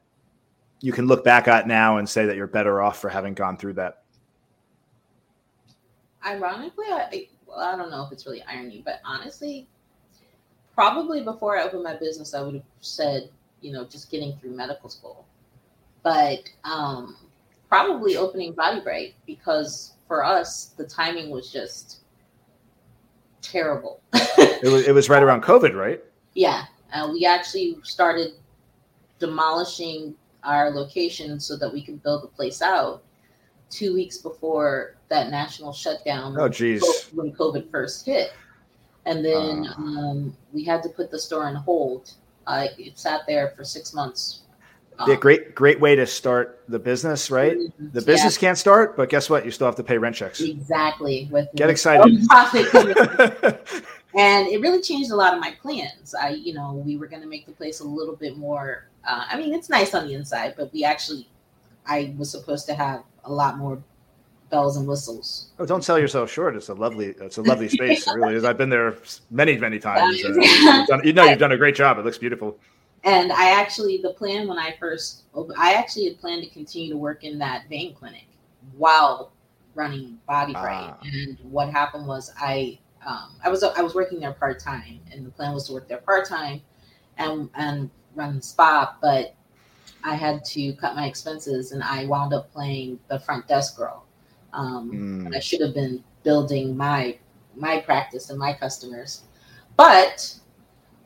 you 0.79 0.91
can 0.91 1.07
look 1.07 1.23
back 1.23 1.47
at 1.47 1.67
now 1.67 1.97
and 1.97 2.07
say 2.07 2.25
that 2.25 2.35
you're 2.35 2.47
better 2.47 2.81
off 2.81 2.99
for 2.99 3.09
having 3.09 3.33
gone 3.33 3.57
through 3.57 3.73
that? 3.73 4.03
Ironically, 6.25 6.85
I, 6.89 7.27
well, 7.45 7.59
I 7.59 7.75
don't 7.75 7.89
know 7.89 8.05
if 8.05 8.11
it's 8.11 8.25
really 8.25 8.43
irony, 8.43 8.81
but 8.85 9.01
honestly, 9.05 9.67
probably 10.75 11.23
before 11.23 11.57
I 11.57 11.63
opened 11.63 11.83
my 11.83 11.95
business, 11.95 12.33
I 12.33 12.41
would 12.41 12.55
have 12.55 12.63
said, 12.81 13.29
you 13.61 13.71
know, 13.71 13.85
just 13.85 14.09
getting 14.09 14.35
through 14.37 14.55
medical 14.55 14.89
school. 14.89 15.25
But 16.03 16.49
um, 16.63 17.17
probably 17.69 18.17
opening 18.17 18.53
BodyBrite 18.53 19.13
because 19.25 19.93
for 20.07 20.25
us, 20.25 20.73
the 20.77 20.85
timing 20.85 21.29
was 21.29 21.51
just 21.51 22.01
terrible. 23.41 24.01
it, 24.13 24.71
was, 24.71 24.87
it 24.87 24.93
was 24.93 25.09
right 25.09 25.23
around 25.23 25.43
COVID, 25.43 25.75
right? 25.75 26.03
Yeah. 26.33 26.65
Uh, 26.93 27.09
we 27.11 27.25
actually 27.25 27.77
started 27.83 28.33
demolishing 29.19 30.15
our 30.43 30.71
location 30.71 31.39
so 31.39 31.55
that 31.57 31.71
we 31.71 31.83
could 31.83 32.01
build 32.01 32.23
the 32.23 32.27
place 32.27 32.61
out 32.61 33.03
two 33.69 33.93
weeks 33.93 34.17
before 34.17 34.95
that 35.09 35.29
national 35.29 35.71
shutdown. 35.71 36.35
Oh, 36.39 36.49
geez. 36.49 37.09
When 37.13 37.31
COVID 37.31 37.69
first 37.71 38.05
hit 38.05 38.33
and 39.05 39.25
then 39.25 39.67
uh, 39.67 39.81
um, 39.81 40.37
we 40.53 40.63
had 40.63 40.83
to 40.83 40.89
put 40.89 41.11
the 41.11 41.19
store 41.19 41.45
on 41.45 41.55
hold. 41.55 42.13
Uh, 42.47 42.67
it 42.77 42.97
sat 42.97 43.21
there 43.27 43.53
for 43.55 43.63
six 43.63 43.93
months. 43.93 44.41
Um, 44.99 45.15
great, 45.15 45.55
great 45.55 45.79
way 45.79 45.95
to 45.95 46.05
start 46.05 46.63
the 46.67 46.77
business, 46.77 47.31
right? 47.31 47.57
Mm-hmm. 47.57 47.87
The 47.93 48.01
business 48.01 48.35
yeah. 48.35 48.47
can't 48.47 48.57
start, 48.57 48.95
but 48.95 49.09
guess 49.09 49.29
what? 49.29 49.45
You 49.45 49.51
still 49.51 49.67
have 49.67 49.75
to 49.75 49.83
pay 49.83 49.97
rent 49.97 50.15
checks. 50.15 50.41
Exactly. 50.41 51.27
With 51.31 51.47
get 51.55 51.69
excited. 51.69 52.05
and 54.15 54.47
it 54.47 54.61
really 54.61 54.81
changed 54.81 55.11
a 55.11 55.15
lot 55.15 55.33
of 55.33 55.39
my 55.39 55.55
plans. 55.61 56.13
I, 56.13 56.29
you 56.29 56.53
know, 56.53 56.73
we 56.73 56.97
were 56.97 57.07
going 57.07 57.21
to 57.21 57.27
make 57.27 57.45
the 57.45 57.51
place 57.51 57.79
a 57.79 57.83
little 57.83 58.15
bit 58.15 58.37
more. 58.37 58.87
Uh, 59.07 59.25
I 59.27 59.37
mean, 59.37 59.53
it's 59.53 59.69
nice 59.69 59.95
on 59.95 60.07
the 60.07 60.13
inside, 60.13 60.53
but 60.55 60.71
we 60.73 60.83
actually, 60.83 61.27
I 61.85 62.13
was 62.17 62.29
supposed 62.29 62.67
to 62.67 62.75
have 62.75 63.03
a 63.23 63.31
lot 63.31 63.57
more 63.57 63.81
bells 64.51 64.77
and 64.77 64.87
whistles. 64.87 65.51
Oh, 65.57 65.65
don't 65.65 65.83
sell 65.83 65.97
yourself 65.97 66.29
short. 66.29 66.55
It's 66.55 66.69
a 66.69 66.73
lovely, 66.73 67.07
it's 67.07 67.37
a 67.37 67.41
lovely 67.41 67.69
space. 67.69 68.05
It 68.05 68.13
really 68.13 68.35
is. 68.35 68.43
I've 68.43 68.57
been 68.57 68.69
there 68.69 68.95
many, 69.31 69.57
many 69.57 69.79
times. 69.89 70.23
Uh, 70.23 70.85
done, 70.87 71.01
you 71.03 71.13
know, 71.13 71.23
you've 71.23 71.39
done 71.39 71.53
a 71.53 71.57
great 71.57 71.75
job. 71.75 71.97
It 71.97 72.05
looks 72.05 72.17
beautiful. 72.17 72.59
And 73.03 73.31
I 73.31 73.49
actually, 73.49 73.97
the 73.97 74.13
plan 74.13 74.47
when 74.47 74.59
I 74.59 74.75
first, 74.79 75.23
I 75.57 75.73
actually 75.73 76.05
had 76.05 76.19
planned 76.19 76.43
to 76.43 76.49
continue 76.49 76.91
to 76.91 76.97
work 76.97 77.23
in 77.23 77.39
that 77.39 77.67
vein 77.67 77.95
clinic 77.95 78.27
while 78.77 79.31
running 79.73 80.19
BodyBrite. 80.29 80.53
Ah. 80.55 80.97
And 81.01 81.37
what 81.41 81.71
happened 81.71 82.05
was 82.05 82.31
I, 82.39 82.77
um, 83.03 83.31
I 83.43 83.49
was 83.49 83.63
I 83.63 83.81
was 83.81 83.95
working 83.95 84.19
there 84.19 84.33
part 84.33 84.59
time, 84.59 84.99
and 85.11 85.25
the 85.25 85.31
plan 85.31 85.55
was 85.55 85.65
to 85.67 85.73
work 85.73 85.87
there 85.87 85.97
part 85.97 86.27
time, 86.27 86.61
and 87.17 87.49
and 87.55 87.89
run 88.13 88.35
the 88.35 88.41
spa. 88.43 88.95
But 89.01 89.33
I 90.03 90.13
had 90.13 90.45
to 90.45 90.73
cut 90.73 90.95
my 90.95 91.07
expenses, 91.07 91.71
and 91.71 91.81
I 91.81 92.05
wound 92.05 92.31
up 92.31 92.53
playing 92.53 92.99
the 93.07 93.19
front 93.19 93.47
desk 93.47 93.75
girl 93.75 94.05
um, 94.53 94.91
mm. 94.91 95.35
I 95.35 95.39
should 95.39 95.61
have 95.61 95.73
been 95.73 96.03
building 96.23 96.75
my 96.75 97.17
my 97.55 97.79
practice 97.79 98.29
and 98.29 98.39
my 98.39 98.53
customers. 98.53 99.23
But 99.77 100.33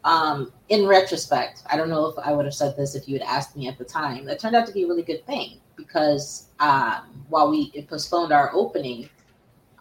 um, 0.04 0.54
in 0.70 0.86
retrospect, 0.86 1.64
I 1.70 1.78
don't 1.78 1.90
know 1.90 2.06
if 2.08 2.20
I 2.20 2.32
would 2.32 2.46
have 2.46 2.54
said 2.54 2.78
this 2.78 2.96
if 2.96 3.08
you 3.08 3.18
had 3.18 3.28
asked 3.28 3.56
me 3.56 3.68
at 3.68 3.78
the 3.78 3.84
time. 3.84 4.28
It 4.28 4.40
turned 4.40 4.56
out 4.56 4.68
to 4.68 4.74
be 4.74 4.84
a 4.84 4.88
really 4.88 5.04
good 5.04 5.26
thing 5.26 5.60
because 5.76 6.50
um, 6.60 7.26
while 7.30 7.50
we 7.50 7.72
postponed 7.90 8.32
our 8.32 8.54
opening, 8.54 9.10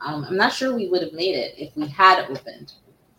um, 0.05 0.25
I'm 0.25 0.37
not 0.37 0.53
sure 0.53 0.75
we 0.75 0.89
would 0.89 1.03
have 1.03 1.13
made 1.13 1.35
it 1.35 1.55
if 1.59 1.77
we 1.77 1.87
had 1.87 2.25
opened 2.31 2.73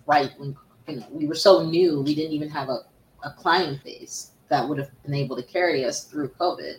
right 0.08 0.32
when 0.38 0.56
you 0.88 0.98
know, 0.98 1.08
we 1.12 1.28
were 1.28 1.36
so 1.36 1.64
new. 1.64 2.02
We 2.02 2.16
didn't 2.16 2.34
even 2.34 2.50
have 2.50 2.70
a, 2.70 2.80
a 3.24 3.32
client 3.38 3.84
base 3.84 4.32
that 4.50 4.68
would 4.68 4.78
have 4.78 4.90
been 5.04 5.14
able 5.14 5.36
to 5.36 5.44
carry 5.44 5.86
us 5.86 6.06
through 6.06 6.30
COVID. 6.30 6.78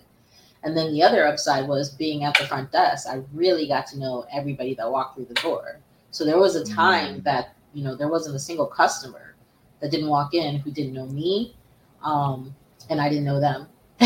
And 0.66 0.76
then 0.76 0.92
the 0.92 1.00
other 1.00 1.24
upside 1.24 1.68
was 1.68 1.90
being 1.90 2.24
at 2.24 2.36
the 2.36 2.44
front 2.44 2.72
desk. 2.72 3.06
I 3.08 3.22
really 3.32 3.68
got 3.68 3.86
to 3.88 3.98
know 4.00 4.26
everybody 4.32 4.74
that 4.74 4.90
walked 4.90 5.14
through 5.14 5.26
the 5.26 5.34
door. 5.34 5.78
So 6.10 6.24
there 6.24 6.40
was 6.40 6.56
a 6.56 6.64
time 6.64 7.20
mm. 7.20 7.22
that, 7.22 7.54
you 7.72 7.84
know, 7.84 7.94
there 7.94 8.08
wasn't 8.08 8.34
a 8.34 8.40
single 8.40 8.66
customer 8.66 9.36
that 9.78 9.92
didn't 9.92 10.08
walk 10.08 10.34
in 10.34 10.56
who 10.56 10.72
didn't 10.72 10.92
know 10.92 11.06
me. 11.06 11.54
Um, 12.02 12.52
and 12.90 13.00
I 13.00 13.08
didn't 13.08 13.24
know 13.24 13.38
them. 13.38 13.68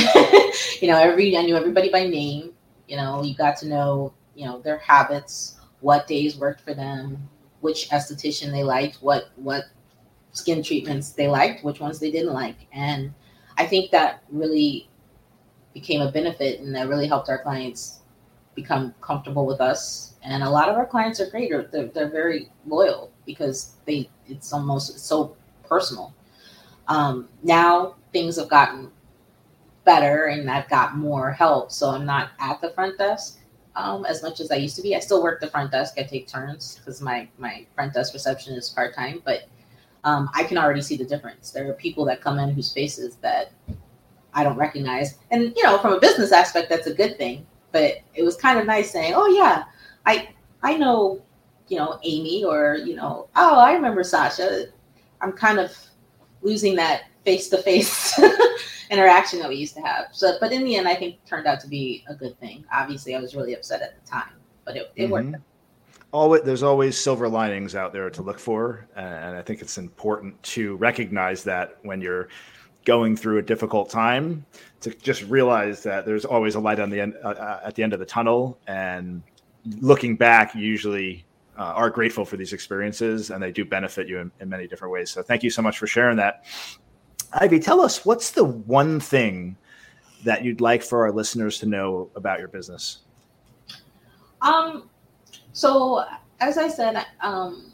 you 0.82 0.88
know, 0.88 0.98
every 0.98 1.34
I 1.34 1.42
knew 1.42 1.56
everybody 1.56 1.88
by 1.88 2.06
name. 2.06 2.52
You 2.88 2.98
know, 2.98 3.22
you 3.22 3.34
got 3.34 3.56
to 3.60 3.66
know, 3.66 4.12
you 4.34 4.44
know, 4.44 4.60
their 4.60 4.78
habits, 4.78 5.58
what 5.80 6.06
days 6.06 6.36
worked 6.36 6.60
for 6.60 6.74
them, 6.74 7.26
which 7.60 7.88
esthetician 7.88 8.52
they 8.52 8.64
liked, 8.64 8.96
what 8.96 9.30
what 9.36 9.64
skin 10.32 10.62
treatments 10.62 11.12
they 11.12 11.26
liked, 11.26 11.64
which 11.64 11.80
ones 11.80 11.98
they 11.98 12.10
didn't 12.10 12.34
like. 12.34 12.66
And 12.70 13.14
I 13.56 13.64
think 13.64 13.90
that 13.92 14.22
really 14.30 14.89
became 15.74 16.00
a 16.00 16.10
benefit 16.10 16.60
and 16.60 16.74
that 16.74 16.88
really 16.88 17.06
helped 17.06 17.28
our 17.28 17.42
clients 17.42 18.00
become 18.54 18.94
comfortable 19.00 19.46
with 19.46 19.60
us. 19.60 20.14
And 20.22 20.42
a 20.42 20.50
lot 20.50 20.68
of 20.68 20.76
our 20.76 20.86
clients 20.86 21.20
are 21.20 21.30
great. 21.30 21.50
They're, 21.70 21.86
they're 21.86 22.10
very 22.10 22.50
loyal 22.66 23.10
because 23.24 23.74
they 23.86 24.10
it's 24.26 24.52
almost 24.52 24.98
so 24.98 25.36
personal. 25.64 26.14
Um, 26.88 27.28
now 27.42 27.94
things 28.12 28.36
have 28.36 28.48
gotten 28.48 28.90
better 29.84 30.26
and 30.26 30.50
I've 30.50 30.68
got 30.68 30.96
more 30.96 31.30
help. 31.30 31.70
So 31.72 31.90
I'm 31.90 32.04
not 32.04 32.30
at 32.38 32.60
the 32.60 32.70
front 32.70 32.98
desk 32.98 33.38
um, 33.76 34.04
as 34.04 34.22
much 34.22 34.40
as 34.40 34.50
I 34.50 34.56
used 34.56 34.76
to 34.76 34.82
be. 34.82 34.94
I 34.94 35.00
still 35.00 35.22
work 35.22 35.40
the 35.40 35.48
front 35.48 35.70
desk. 35.70 35.94
I 35.98 36.02
take 36.02 36.26
turns 36.26 36.76
because 36.76 37.00
my, 37.00 37.28
my 37.38 37.66
front 37.74 37.94
desk 37.94 38.12
reception 38.12 38.54
is 38.54 38.68
part 38.68 38.94
time, 38.94 39.22
but 39.24 39.44
um, 40.04 40.28
I 40.34 40.44
can 40.44 40.58
already 40.58 40.82
see 40.82 40.96
the 40.96 41.04
difference. 41.04 41.50
There 41.50 41.68
are 41.68 41.74
people 41.74 42.04
that 42.06 42.20
come 42.20 42.38
in 42.38 42.50
whose 42.50 42.72
faces 42.72 43.16
that 43.16 43.52
I 44.34 44.44
don't 44.44 44.56
recognize. 44.56 45.18
And 45.30 45.52
you 45.56 45.62
know, 45.62 45.78
from 45.78 45.92
a 45.92 46.00
business 46.00 46.32
aspect, 46.32 46.68
that's 46.68 46.86
a 46.86 46.94
good 46.94 47.16
thing. 47.18 47.46
But 47.72 47.96
it 48.14 48.22
was 48.22 48.36
kind 48.36 48.58
of 48.58 48.66
nice 48.66 48.90
saying, 48.90 49.14
"Oh 49.14 49.28
yeah, 49.28 49.64
I 50.06 50.30
I 50.62 50.76
know, 50.76 51.22
you 51.68 51.78
know, 51.78 51.98
Amy, 52.02 52.44
or 52.44 52.76
you 52.76 52.94
know, 52.96 53.28
oh, 53.36 53.58
I 53.58 53.72
remember 53.72 54.02
Sasha." 54.04 54.66
I'm 55.22 55.32
kind 55.32 55.58
of 55.58 55.76
losing 56.42 56.74
that 56.76 57.02
face 57.24 57.48
to 57.50 57.58
face 57.58 58.18
interaction 58.90 59.38
that 59.40 59.48
we 59.48 59.56
used 59.56 59.74
to 59.74 59.82
have. 59.82 60.06
So, 60.12 60.36
but 60.40 60.52
in 60.52 60.64
the 60.64 60.76
end, 60.76 60.88
I 60.88 60.94
think 60.94 61.24
turned 61.24 61.46
out 61.46 61.60
to 61.60 61.68
be 61.68 62.04
a 62.08 62.14
good 62.14 62.38
thing. 62.40 62.64
Obviously, 62.72 63.14
I 63.14 63.20
was 63.20 63.34
really 63.34 63.54
upset 63.54 63.82
at 63.82 64.02
the 64.02 64.10
time, 64.10 64.32
but 64.64 64.76
it, 64.76 64.92
it 64.96 65.04
mm-hmm. 65.04 65.12
worked. 65.12 65.44
Always, 66.12 66.42
there's 66.42 66.64
always 66.64 66.98
silver 66.98 67.28
linings 67.28 67.76
out 67.76 67.92
there 67.92 68.10
to 68.10 68.22
look 68.22 68.40
for, 68.40 68.88
and 68.96 69.36
I 69.36 69.42
think 69.42 69.60
it's 69.60 69.78
important 69.78 70.42
to 70.42 70.74
recognize 70.76 71.44
that 71.44 71.78
when 71.82 72.00
you're 72.00 72.28
going 72.90 73.14
through 73.14 73.38
a 73.38 73.42
difficult 73.42 73.88
time, 73.88 74.44
to 74.80 74.90
just 74.94 75.22
realize 75.22 75.84
that 75.84 76.04
there's 76.06 76.24
always 76.24 76.56
a 76.56 76.60
light 76.60 76.80
on 76.80 76.90
the 76.90 77.00
end 77.00 77.14
uh, 77.22 77.28
uh 77.28 77.60
at 77.68 77.76
the 77.76 77.82
end 77.84 77.92
of 77.92 78.00
the 78.00 78.10
tunnel, 78.16 78.58
and 78.66 79.22
looking 79.80 80.16
back, 80.16 80.54
you 80.56 80.62
usually 80.62 81.24
uh, 81.56 81.72
are 81.82 81.90
grateful 81.90 82.24
for 82.24 82.36
these 82.36 82.52
experiences 82.52 83.30
and 83.30 83.42
they 83.42 83.52
do 83.52 83.64
benefit 83.64 84.08
you 84.08 84.18
in, 84.18 84.32
in, 84.40 84.48
many 84.48 84.66
different 84.66 84.90
ways. 84.90 85.10
So 85.10 85.22
thank 85.22 85.42
you 85.42 85.50
so 85.50 85.62
much 85.62 85.78
for 85.78 85.86
sharing 85.86 86.16
that. 86.16 86.44
Ivy, 87.34 87.60
tell 87.60 87.80
us 87.80 88.04
what's 88.04 88.30
the 88.32 88.44
one 88.44 88.98
thing 88.98 89.56
that 90.24 90.42
you'd 90.42 90.60
like 90.60 90.82
for 90.82 91.04
our 91.04 91.12
listeners 91.12 91.58
to 91.58 91.66
know 91.66 92.10
about 92.16 92.38
your 92.38 92.48
business? 92.48 93.00
Um, 94.40 94.88
so 95.52 96.04
as 96.40 96.56
I 96.56 96.68
said, 96.68 97.04
um, 97.20 97.72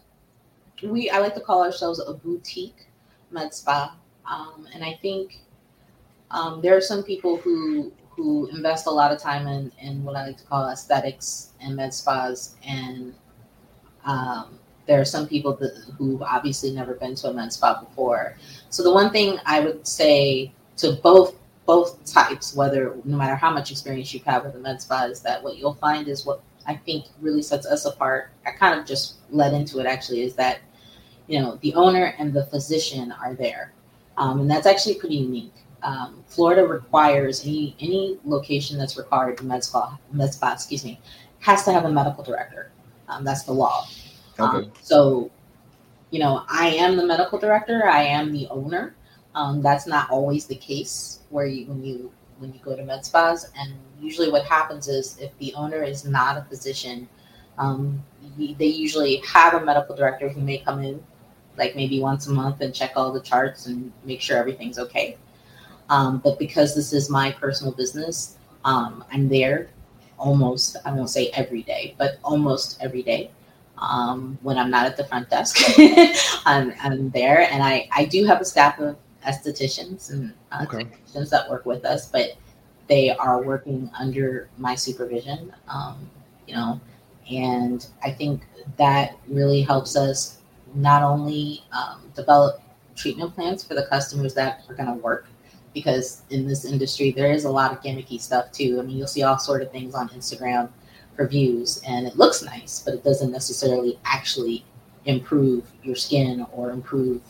we 0.82 1.08
I 1.08 1.18
like 1.20 1.34
to 1.34 1.40
call 1.40 1.62
ourselves 1.62 2.00
a 2.00 2.12
boutique 2.12 2.88
med 3.30 3.54
spa, 3.54 3.96
um, 4.30 4.66
and 4.74 4.84
I 4.84 4.98
think 5.02 5.40
um, 6.30 6.60
there 6.60 6.76
are 6.76 6.80
some 6.80 7.02
people 7.02 7.36
who 7.36 7.92
who 8.10 8.46
invest 8.46 8.86
a 8.86 8.90
lot 8.90 9.12
of 9.12 9.18
time 9.20 9.46
in, 9.46 9.70
in 9.78 10.02
what 10.02 10.16
I 10.16 10.28
like 10.28 10.38
to 10.38 10.44
call 10.44 10.70
aesthetics 10.70 11.50
and 11.60 11.76
med 11.76 11.92
spas, 11.92 12.56
and 12.66 13.14
um, 14.06 14.58
there 14.86 15.00
are 15.00 15.04
some 15.04 15.28
people 15.28 15.54
that, 15.56 15.74
who've 15.98 16.22
obviously 16.22 16.72
never 16.72 16.94
been 16.94 17.14
to 17.16 17.28
a 17.28 17.32
med 17.32 17.52
spa 17.52 17.82
before. 17.82 18.36
So 18.70 18.82
the 18.82 18.92
one 18.92 19.10
thing 19.10 19.38
I 19.44 19.60
would 19.60 19.86
say 19.86 20.52
to 20.78 20.92
both 21.02 21.36
both 21.66 22.04
types, 22.04 22.54
whether 22.54 22.96
no 23.04 23.16
matter 23.16 23.34
how 23.34 23.50
much 23.50 23.72
experience 23.72 24.14
you 24.14 24.20
have 24.24 24.44
with 24.44 24.54
a 24.54 24.60
med 24.60 24.80
spa, 24.80 25.04
is 25.04 25.20
that 25.20 25.42
what 25.42 25.58
you'll 25.58 25.74
find 25.74 26.08
is 26.08 26.24
what 26.24 26.40
I 26.66 26.74
think 26.74 27.06
really 27.20 27.42
sets 27.42 27.66
us 27.66 27.84
apart. 27.84 28.30
I 28.46 28.52
kind 28.52 28.78
of 28.78 28.86
just 28.86 29.16
led 29.30 29.52
into 29.52 29.78
it 29.80 29.86
actually 29.86 30.22
is 30.22 30.34
that 30.36 30.60
you 31.26 31.40
know 31.40 31.58
the 31.62 31.74
owner 31.74 32.14
and 32.18 32.32
the 32.32 32.46
physician 32.46 33.12
are 33.12 33.34
there, 33.34 33.72
um, 34.16 34.40
and 34.40 34.50
that's 34.50 34.66
actually 34.66 34.96
pretty 34.96 35.16
unique. 35.16 35.54
Um, 35.82 36.24
Florida 36.26 36.66
requires 36.66 37.44
any 37.44 37.76
any 37.80 38.18
location 38.24 38.78
that's 38.78 38.96
required 38.96 39.42
med 39.42 39.62
spa 39.62 39.98
med 40.12 40.32
spa 40.32 40.52
excuse 40.52 40.84
me 40.84 41.00
has 41.40 41.64
to 41.64 41.72
have 41.72 41.84
a 41.84 41.90
medical 41.90 42.24
director. 42.24 42.72
Um, 43.08 43.24
that's 43.24 43.44
the 43.44 43.52
law. 43.52 43.86
Okay. 44.38 44.66
Um, 44.66 44.72
so, 44.82 45.30
you 46.10 46.18
know, 46.18 46.42
I 46.48 46.68
am 46.70 46.96
the 46.96 47.06
medical 47.06 47.38
director. 47.38 47.86
I 47.86 48.02
am 48.02 48.32
the 48.32 48.48
owner. 48.48 48.96
Um, 49.34 49.62
that's 49.62 49.86
not 49.86 50.10
always 50.10 50.46
the 50.46 50.56
case 50.56 51.20
where 51.30 51.46
you 51.46 51.66
when 51.66 51.84
you 51.84 52.10
when 52.38 52.52
you 52.52 52.60
go 52.60 52.74
to 52.74 52.84
med 52.84 53.04
spas. 53.04 53.50
And 53.56 53.74
usually, 54.00 54.30
what 54.30 54.44
happens 54.44 54.88
is 54.88 55.18
if 55.18 55.36
the 55.38 55.54
owner 55.54 55.82
is 55.82 56.04
not 56.04 56.36
a 56.36 56.42
physician, 56.42 57.08
um, 57.58 58.02
they 58.38 58.66
usually 58.66 59.16
have 59.18 59.54
a 59.54 59.64
medical 59.64 59.94
director 59.94 60.28
who 60.28 60.40
may 60.40 60.58
come 60.58 60.82
in 60.82 61.02
like 61.58 61.76
maybe 61.76 62.00
once 62.00 62.26
a 62.26 62.32
month 62.32 62.60
and 62.60 62.74
check 62.74 62.92
all 62.96 63.12
the 63.12 63.20
charts 63.20 63.66
and 63.66 63.92
make 64.04 64.20
sure 64.20 64.36
everything's 64.36 64.78
okay. 64.78 65.16
Um, 65.88 66.18
but 66.18 66.38
because 66.38 66.74
this 66.74 66.92
is 66.92 67.08
my 67.10 67.30
personal 67.32 67.72
business, 67.72 68.36
um, 68.64 69.04
I'm 69.12 69.28
there 69.28 69.70
almost, 70.18 70.76
I 70.84 70.92
won't 70.92 71.10
say 71.10 71.28
every 71.28 71.62
day, 71.62 71.94
but 71.98 72.18
almost 72.24 72.78
every 72.80 73.02
day. 73.02 73.30
Um, 73.78 74.38
when 74.40 74.56
I'm 74.56 74.70
not 74.70 74.86
at 74.86 74.96
the 74.96 75.04
front 75.04 75.28
desk, 75.28 75.58
I'm, 76.46 76.72
I'm, 76.82 77.10
there. 77.10 77.42
And 77.42 77.62
I, 77.62 77.86
I 77.92 78.06
do 78.06 78.24
have 78.24 78.40
a 78.40 78.44
staff 78.44 78.78
of 78.78 78.96
estheticians 79.26 80.10
and 80.10 80.32
uh, 80.50 80.64
okay. 80.66 80.78
technicians 80.84 81.28
that 81.30 81.50
work 81.50 81.66
with 81.66 81.84
us, 81.84 82.08
but 82.08 82.38
they 82.88 83.10
are 83.10 83.42
working 83.42 83.90
under 83.98 84.48
my 84.56 84.74
supervision, 84.74 85.52
um, 85.68 86.08
you 86.46 86.54
know, 86.54 86.80
and 87.30 87.86
I 88.02 88.12
think 88.12 88.42
that 88.76 89.18
really 89.28 89.60
helps 89.60 89.96
us 89.96 90.35
not 90.76 91.02
only 91.02 91.62
um, 91.72 92.02
develop 92.14 92.60
treatment 92.94 93.34
plans 93.34 93.64
for 93.64 93.74
the 93.74 93.86
customers 93.86 94.34
that 94.34 94.62
are 94.68 94.74
going 94.74 94.88
to 94.88 94.94
work 94.94 95.26
because 95.76 96.22
in 96.30 96.48
this 96.48 96.64
industry 96.64 97.10
there 97.10 97.30
is 97.30 97.44
a 97.44 97.50
lot 97.50 97.70
of 97.70 97.82
gimmicky 97.82 98.18
stuff 98.18 98.50
too. 98.50 98.78
I 98.80 98.82
mean, 98.82 98.96
you'll 98.96 99.06
see 99.06 99.22
all 99.22 99.38
sort 99.38 99.60
of 99.60 99.70
things 99.70 99.94
on 99.94 100.08
Instagram 100.08 100.70
for 101.14 101.26
views, 101.26 101.82
and 101.86 102.06
it 102.06 102.16
looks 102.16 102.42
nice, 102.42 102.80
but 102.84 102.94
it 102.94 103.04
doesn't 103.04 103.30
necessarily 103.30 103.98
actually 104.04 104.64
improve 105.04 105.70
your 105.82 105.94
skin 105.94 106.46
or 106.52 106.70
improve. 106.70 107.20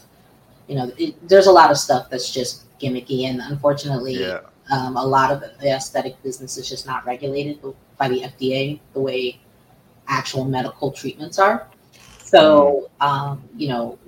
You 0.69 0.77
know, 0.77 0.93
it, 0.97 1.29
there's 1.29 1.49
a 1.49 1.53
lot 1.53 1.73
of 1.73 1.77
stuff 1.77 2.09
that's 2.09 2.33
just 2.33 2.67
gimmicky, 2.79 3.25
and 3.25 3.41
unfortunately, 3.41 4.15
yeah. 4.15 4.41
um, 4.71 4.97
a 4.97 5.05
lot 5.05 5.33
of 5.33 5.41
the 5.41 5.75
aesthetic 5.75 6.21
business 6.23 6.57
is 6.57 6.69
just 6.69 6.87
not 6.87 7.05
regulated 7.05 7.61
by 7.99 8.09
the 8.09 8.21
FDA 8.21 8.79
the 8.93 9.01
way 9.01 9.41
actual 10.07 10.45
medical 10.45 10.93
treatments 10.93 11.41
are. 11.41 11.69
So, 12.27 12.89
mm-hmm. 13.01 13.07
um, 13.07 13.43
you 13.57 13.69
know, 13.69 13.99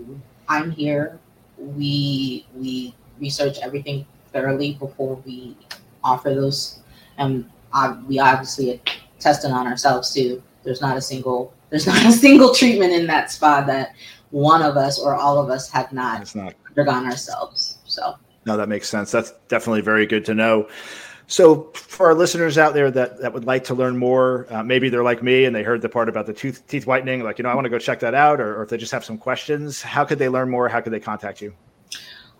I'm 0.48 0.70
here. 0.72 1.18
We 1.57 2.46
we 2.54 2.94
research 3.20 3.59
everything 3.62 4.07
thoroughly 4.33 4.74
before 4.74 5.16
we 5.24 5.57
offer 6.02 6.35
those. 6.35 6.81
And 7.16 7.48
uh, 7.72 7.96
we 8.07 8.18
obviously 8.18 8.83
testing 9.20 9.52
on 9.52 9.66
ourselves 9.66 10.12
too. 10.12 10.42
There's 10.64 10.81
not 10.81 10.96
a 10.96 11.00
single 11.00 11.52
there's 11.70 11.87
not 11.87 12.04
a 12.04 12.12
single 12.12 12.54
treatment 12.54 12.92
in 12.92 13.07
that 13.07 13.31
spa 13.31 13.61
that 13.62 13.94
one 14.31 14.62
of 14.62 14.76
us 14.76 14.98
or 14.98 15.14
all 15.14 15.38
of 15.38 15.50
us 15.50 15.70
have 15.70 15.92
not, 15.92 16.35
not 16.35 16.54
undergone 16.68 17.07
ourselves. 17.07 17.78
So 17.85 18.16
no, 18.46 18.57
that 18.57 18.68
makes 18.68 18.88
sense. 18.88 19.11
That's 19.11 19.33
definitely 19.48 19.83
very 19.83 20.07
good 20.07 20.24
to 20.24 20.35
know. 20.35 20.68
So, 21.30 21.70
for 21.74 22.06
our 22.06 22.14
listeners 22.14 22.56
out 22.56 22.72
there 22.72 22.90
that, 22.90 23.20
that 23.20 23.34
would 23.34 23.44
like 23.44 23.62
to 23.64 23.74
learn 23.74 23.98
more, 23.98 24.46
uh, 24.48 24.62
maybe 24.62 24.88
they're 24.88 25.04
like 25.04 25.22
me 25.22 25.44
and 25.44 25.54
they 25.54 25.62
heard 25.62 25.82
the 25.82 25.88
part 25.88 26.08
about 26.08 26.24
the 26.24 26.32
tooth, 26.32 26.66
teeth 26.68 26.86
whitening, 26.86 27.22
like, 27.22 27.36
you 27.36 27.42
know, 27.42 27.50
I 27.50 27.54
want 27.54 27.66
to 27.66 27.70
go 27.70 27.78
check 27.78 28.00
that 28.00 28.14
out, 28.14 28.40
or, 28.40 28.56
or 28.56 28.62
if 28.62 28.70
they 28.70 28.78
just 28.78 28.92
have 28.92 29.04
some 29.04 29.18
questions, 29.18 29.82
how 29.82 30.06
could 30.06 30.18
they 30.18 30.30
learn 30.30 30.48
more? 30.48 30.70
How 30.70 30.80
could 30.80 30.90
they 30.90 31.00
contact 31.00 31.42
you? 31.42 31.52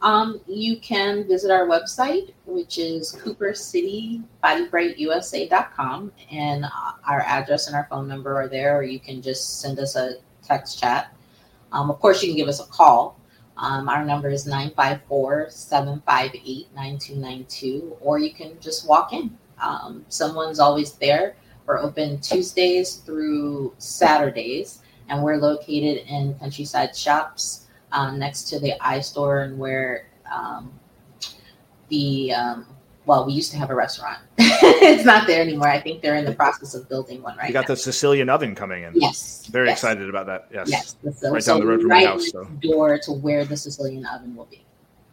Um, 0.01 0.41
you 0.47 0.81
can 0.81 1.29
visit 1.29 1.51
our 1.51 1.67
website, 1.67 2.33
which 2.47 2.79
is 2.79 3.15
coopercitybodybriteusa.com, 3.23 6.13
and 6.31 6.65
our 7.07 7.21
address 7.21 7.67
and 7.67 7.77
our 7.77 7.87
phone 7.91 8.09
number 8.09 8.35
are 8.37 8.49
there, 8.49 8.79
or 8.79 8.85
you 8.85 9.01
can 9.01 9.21
just 9.21 9.61
send 9.61 9.79
us 9.81 9.97
a 9.97 10.15
text 10.43 10.81
chat. 10.81 11.15
Um, 11.73 11.91
of 11.91 12.01
course, 12.01 12.23
you 12.23 12.31
can 12.31 12.39
give 12.39 12.49
us 12.49 12.61
a 12.61 12.67
call. 12.67 13.21
Um, 13.59 13.89
our 13.89 14.05
number 14.05 14.29
is 14.29 14.47
954 14.47 15.51
758 15.51 16.69
9292, 16.75 17.97
or 18.01 18.19
you 18.19 18.33
can 18.33 18.59
just 18.61 18.89
walk 18.89 19.13
in. 19.13 19.37
Um, 19.61 20.05
someone's 20.09 20.61
always 20.61 20.93
there. 20.93 21.37
We're 21.67 21.79
open 21.79 22.21
Tuesdays 22.21 22.97
through 22.97 23.75
Saturdays, 23.79 24.83
and 25.09 25.23
we're 25.23 25.37
located 25.37 26.07
in 26.07 26.35
Countryside 26.39 26.95
Shops 26.95 27.67
um, 27.93 28.19
next 28.19 28.45
to 28.45 28.61
the 28.61 28.75
iStore 28.81 29.45
and 29.45 29.59
where 29.59 30.07
um, 30.33 30.73
the 31.89 32.33
um, 32.33 32.67
well, 33.09 33.25
we 33.25 33.33
used 33.33 33.51
to 33.53 33.57
have 33.57 33.71
a 33.71 33.75
restaurant. 33.75 34.19
it's 34.39 35.05
not 35.05 35.27
there 35.27 35.41
anymore. 35.41 35.69
I 35.69 35.81
think 35.81 36.03
they're 36.03 36.17
in 36.17 36.27
the 36.27 36.35
process 36.35 36.75
of 36.75 36.89
building 36.91 37.23
one 37.23 37.39
right. 37.39 37.49
You 37.49 37.55
got 37.55 37.63
now. 37.63 37.75
the 37.75 37.77
Sicilian 37.77 38.29
oven 38.29 38.55
coming 38.55 38.83
in. 38.83 38.93
Yes, 38.95 39.47
very 39.47 39.69
yes. 39.69 39.79
excited 39.79 40.11
about 40.11 40.27
that. 40.27 40.49
Yes, 40.53 40.69
yes, 40.69 40.93
the, 41.03 41.31
right 41.31 41.43
so 41.43 41.55
down 41.55 41.61
the 41.61 41.67
road 41.67 41.81
from 41.81 41.91
right 41.91 42.05
my 42.05 42.11
house. 42.11 42.31
So. 42.31 42.45
Door 42.61 42.99
to 43.05 43.13
where 43.13 43.47
the 43.47 43.57
Sicilian 43.57 44.05
oven 44.05 44.37
will 44.37 44.45
be. 44.45 44.63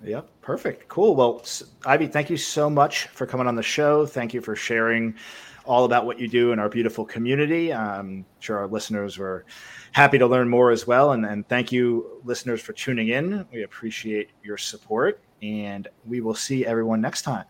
Yep, 0.04 0.30
perfect, 0.42 0.90
cool. 0.90 1.16
Well, 1.16 1.44
Ivy, 1.86 2.08
thank 2.08 2.30
you 2.30 2.36
so 2.36 2.70
much 2.70 3.08
for 3.08 3.26
coming 3.26 3.48
on 3.48 3.56
the 3.56 3.64
show. 3.64 4.06
Thank 4.06 4.34
you 4.34 4.42
for 4.42 4.58
sharing 4.58 5.16
all 5.64 5.86
about 5.86 6.06
what 6.06 6.20
you 6.20 6.28
do 6.28 6.52
in 6.52 6.60
our 6.60 6.70
beautiful 6.70 7.06
community. 7.06 7.74
I'm 7.74 8.26
sure 8.40 8.58
our 8.58 8.68
listeners 8.68 9.18
were 9.18 9.46
happy 9.94 10.18
to 10.18 10.28
learn 10.28 10.50
more 10.50 10.70
as 10.70 10.86
well. 10.86 11.14
And, 11.14 11.26
and 11.26 11.48
thank 11.48 11.72
you, 11.72 12.22
listeners, 12.26 12.62
for 12.62 12.74
tuning 12.74 13.08
in. 13.08 13.48
We 13.52 13.64
appreciate 13.64 14.30
your 14.44 14.58
support. 14.58 15.22
And 15.42 15.88
we 16.06 16.22
will 16.22 16.36
see 16.36 16.66
everyone 16.66 17.02
next 17.02 17.22
time 17.24 17.46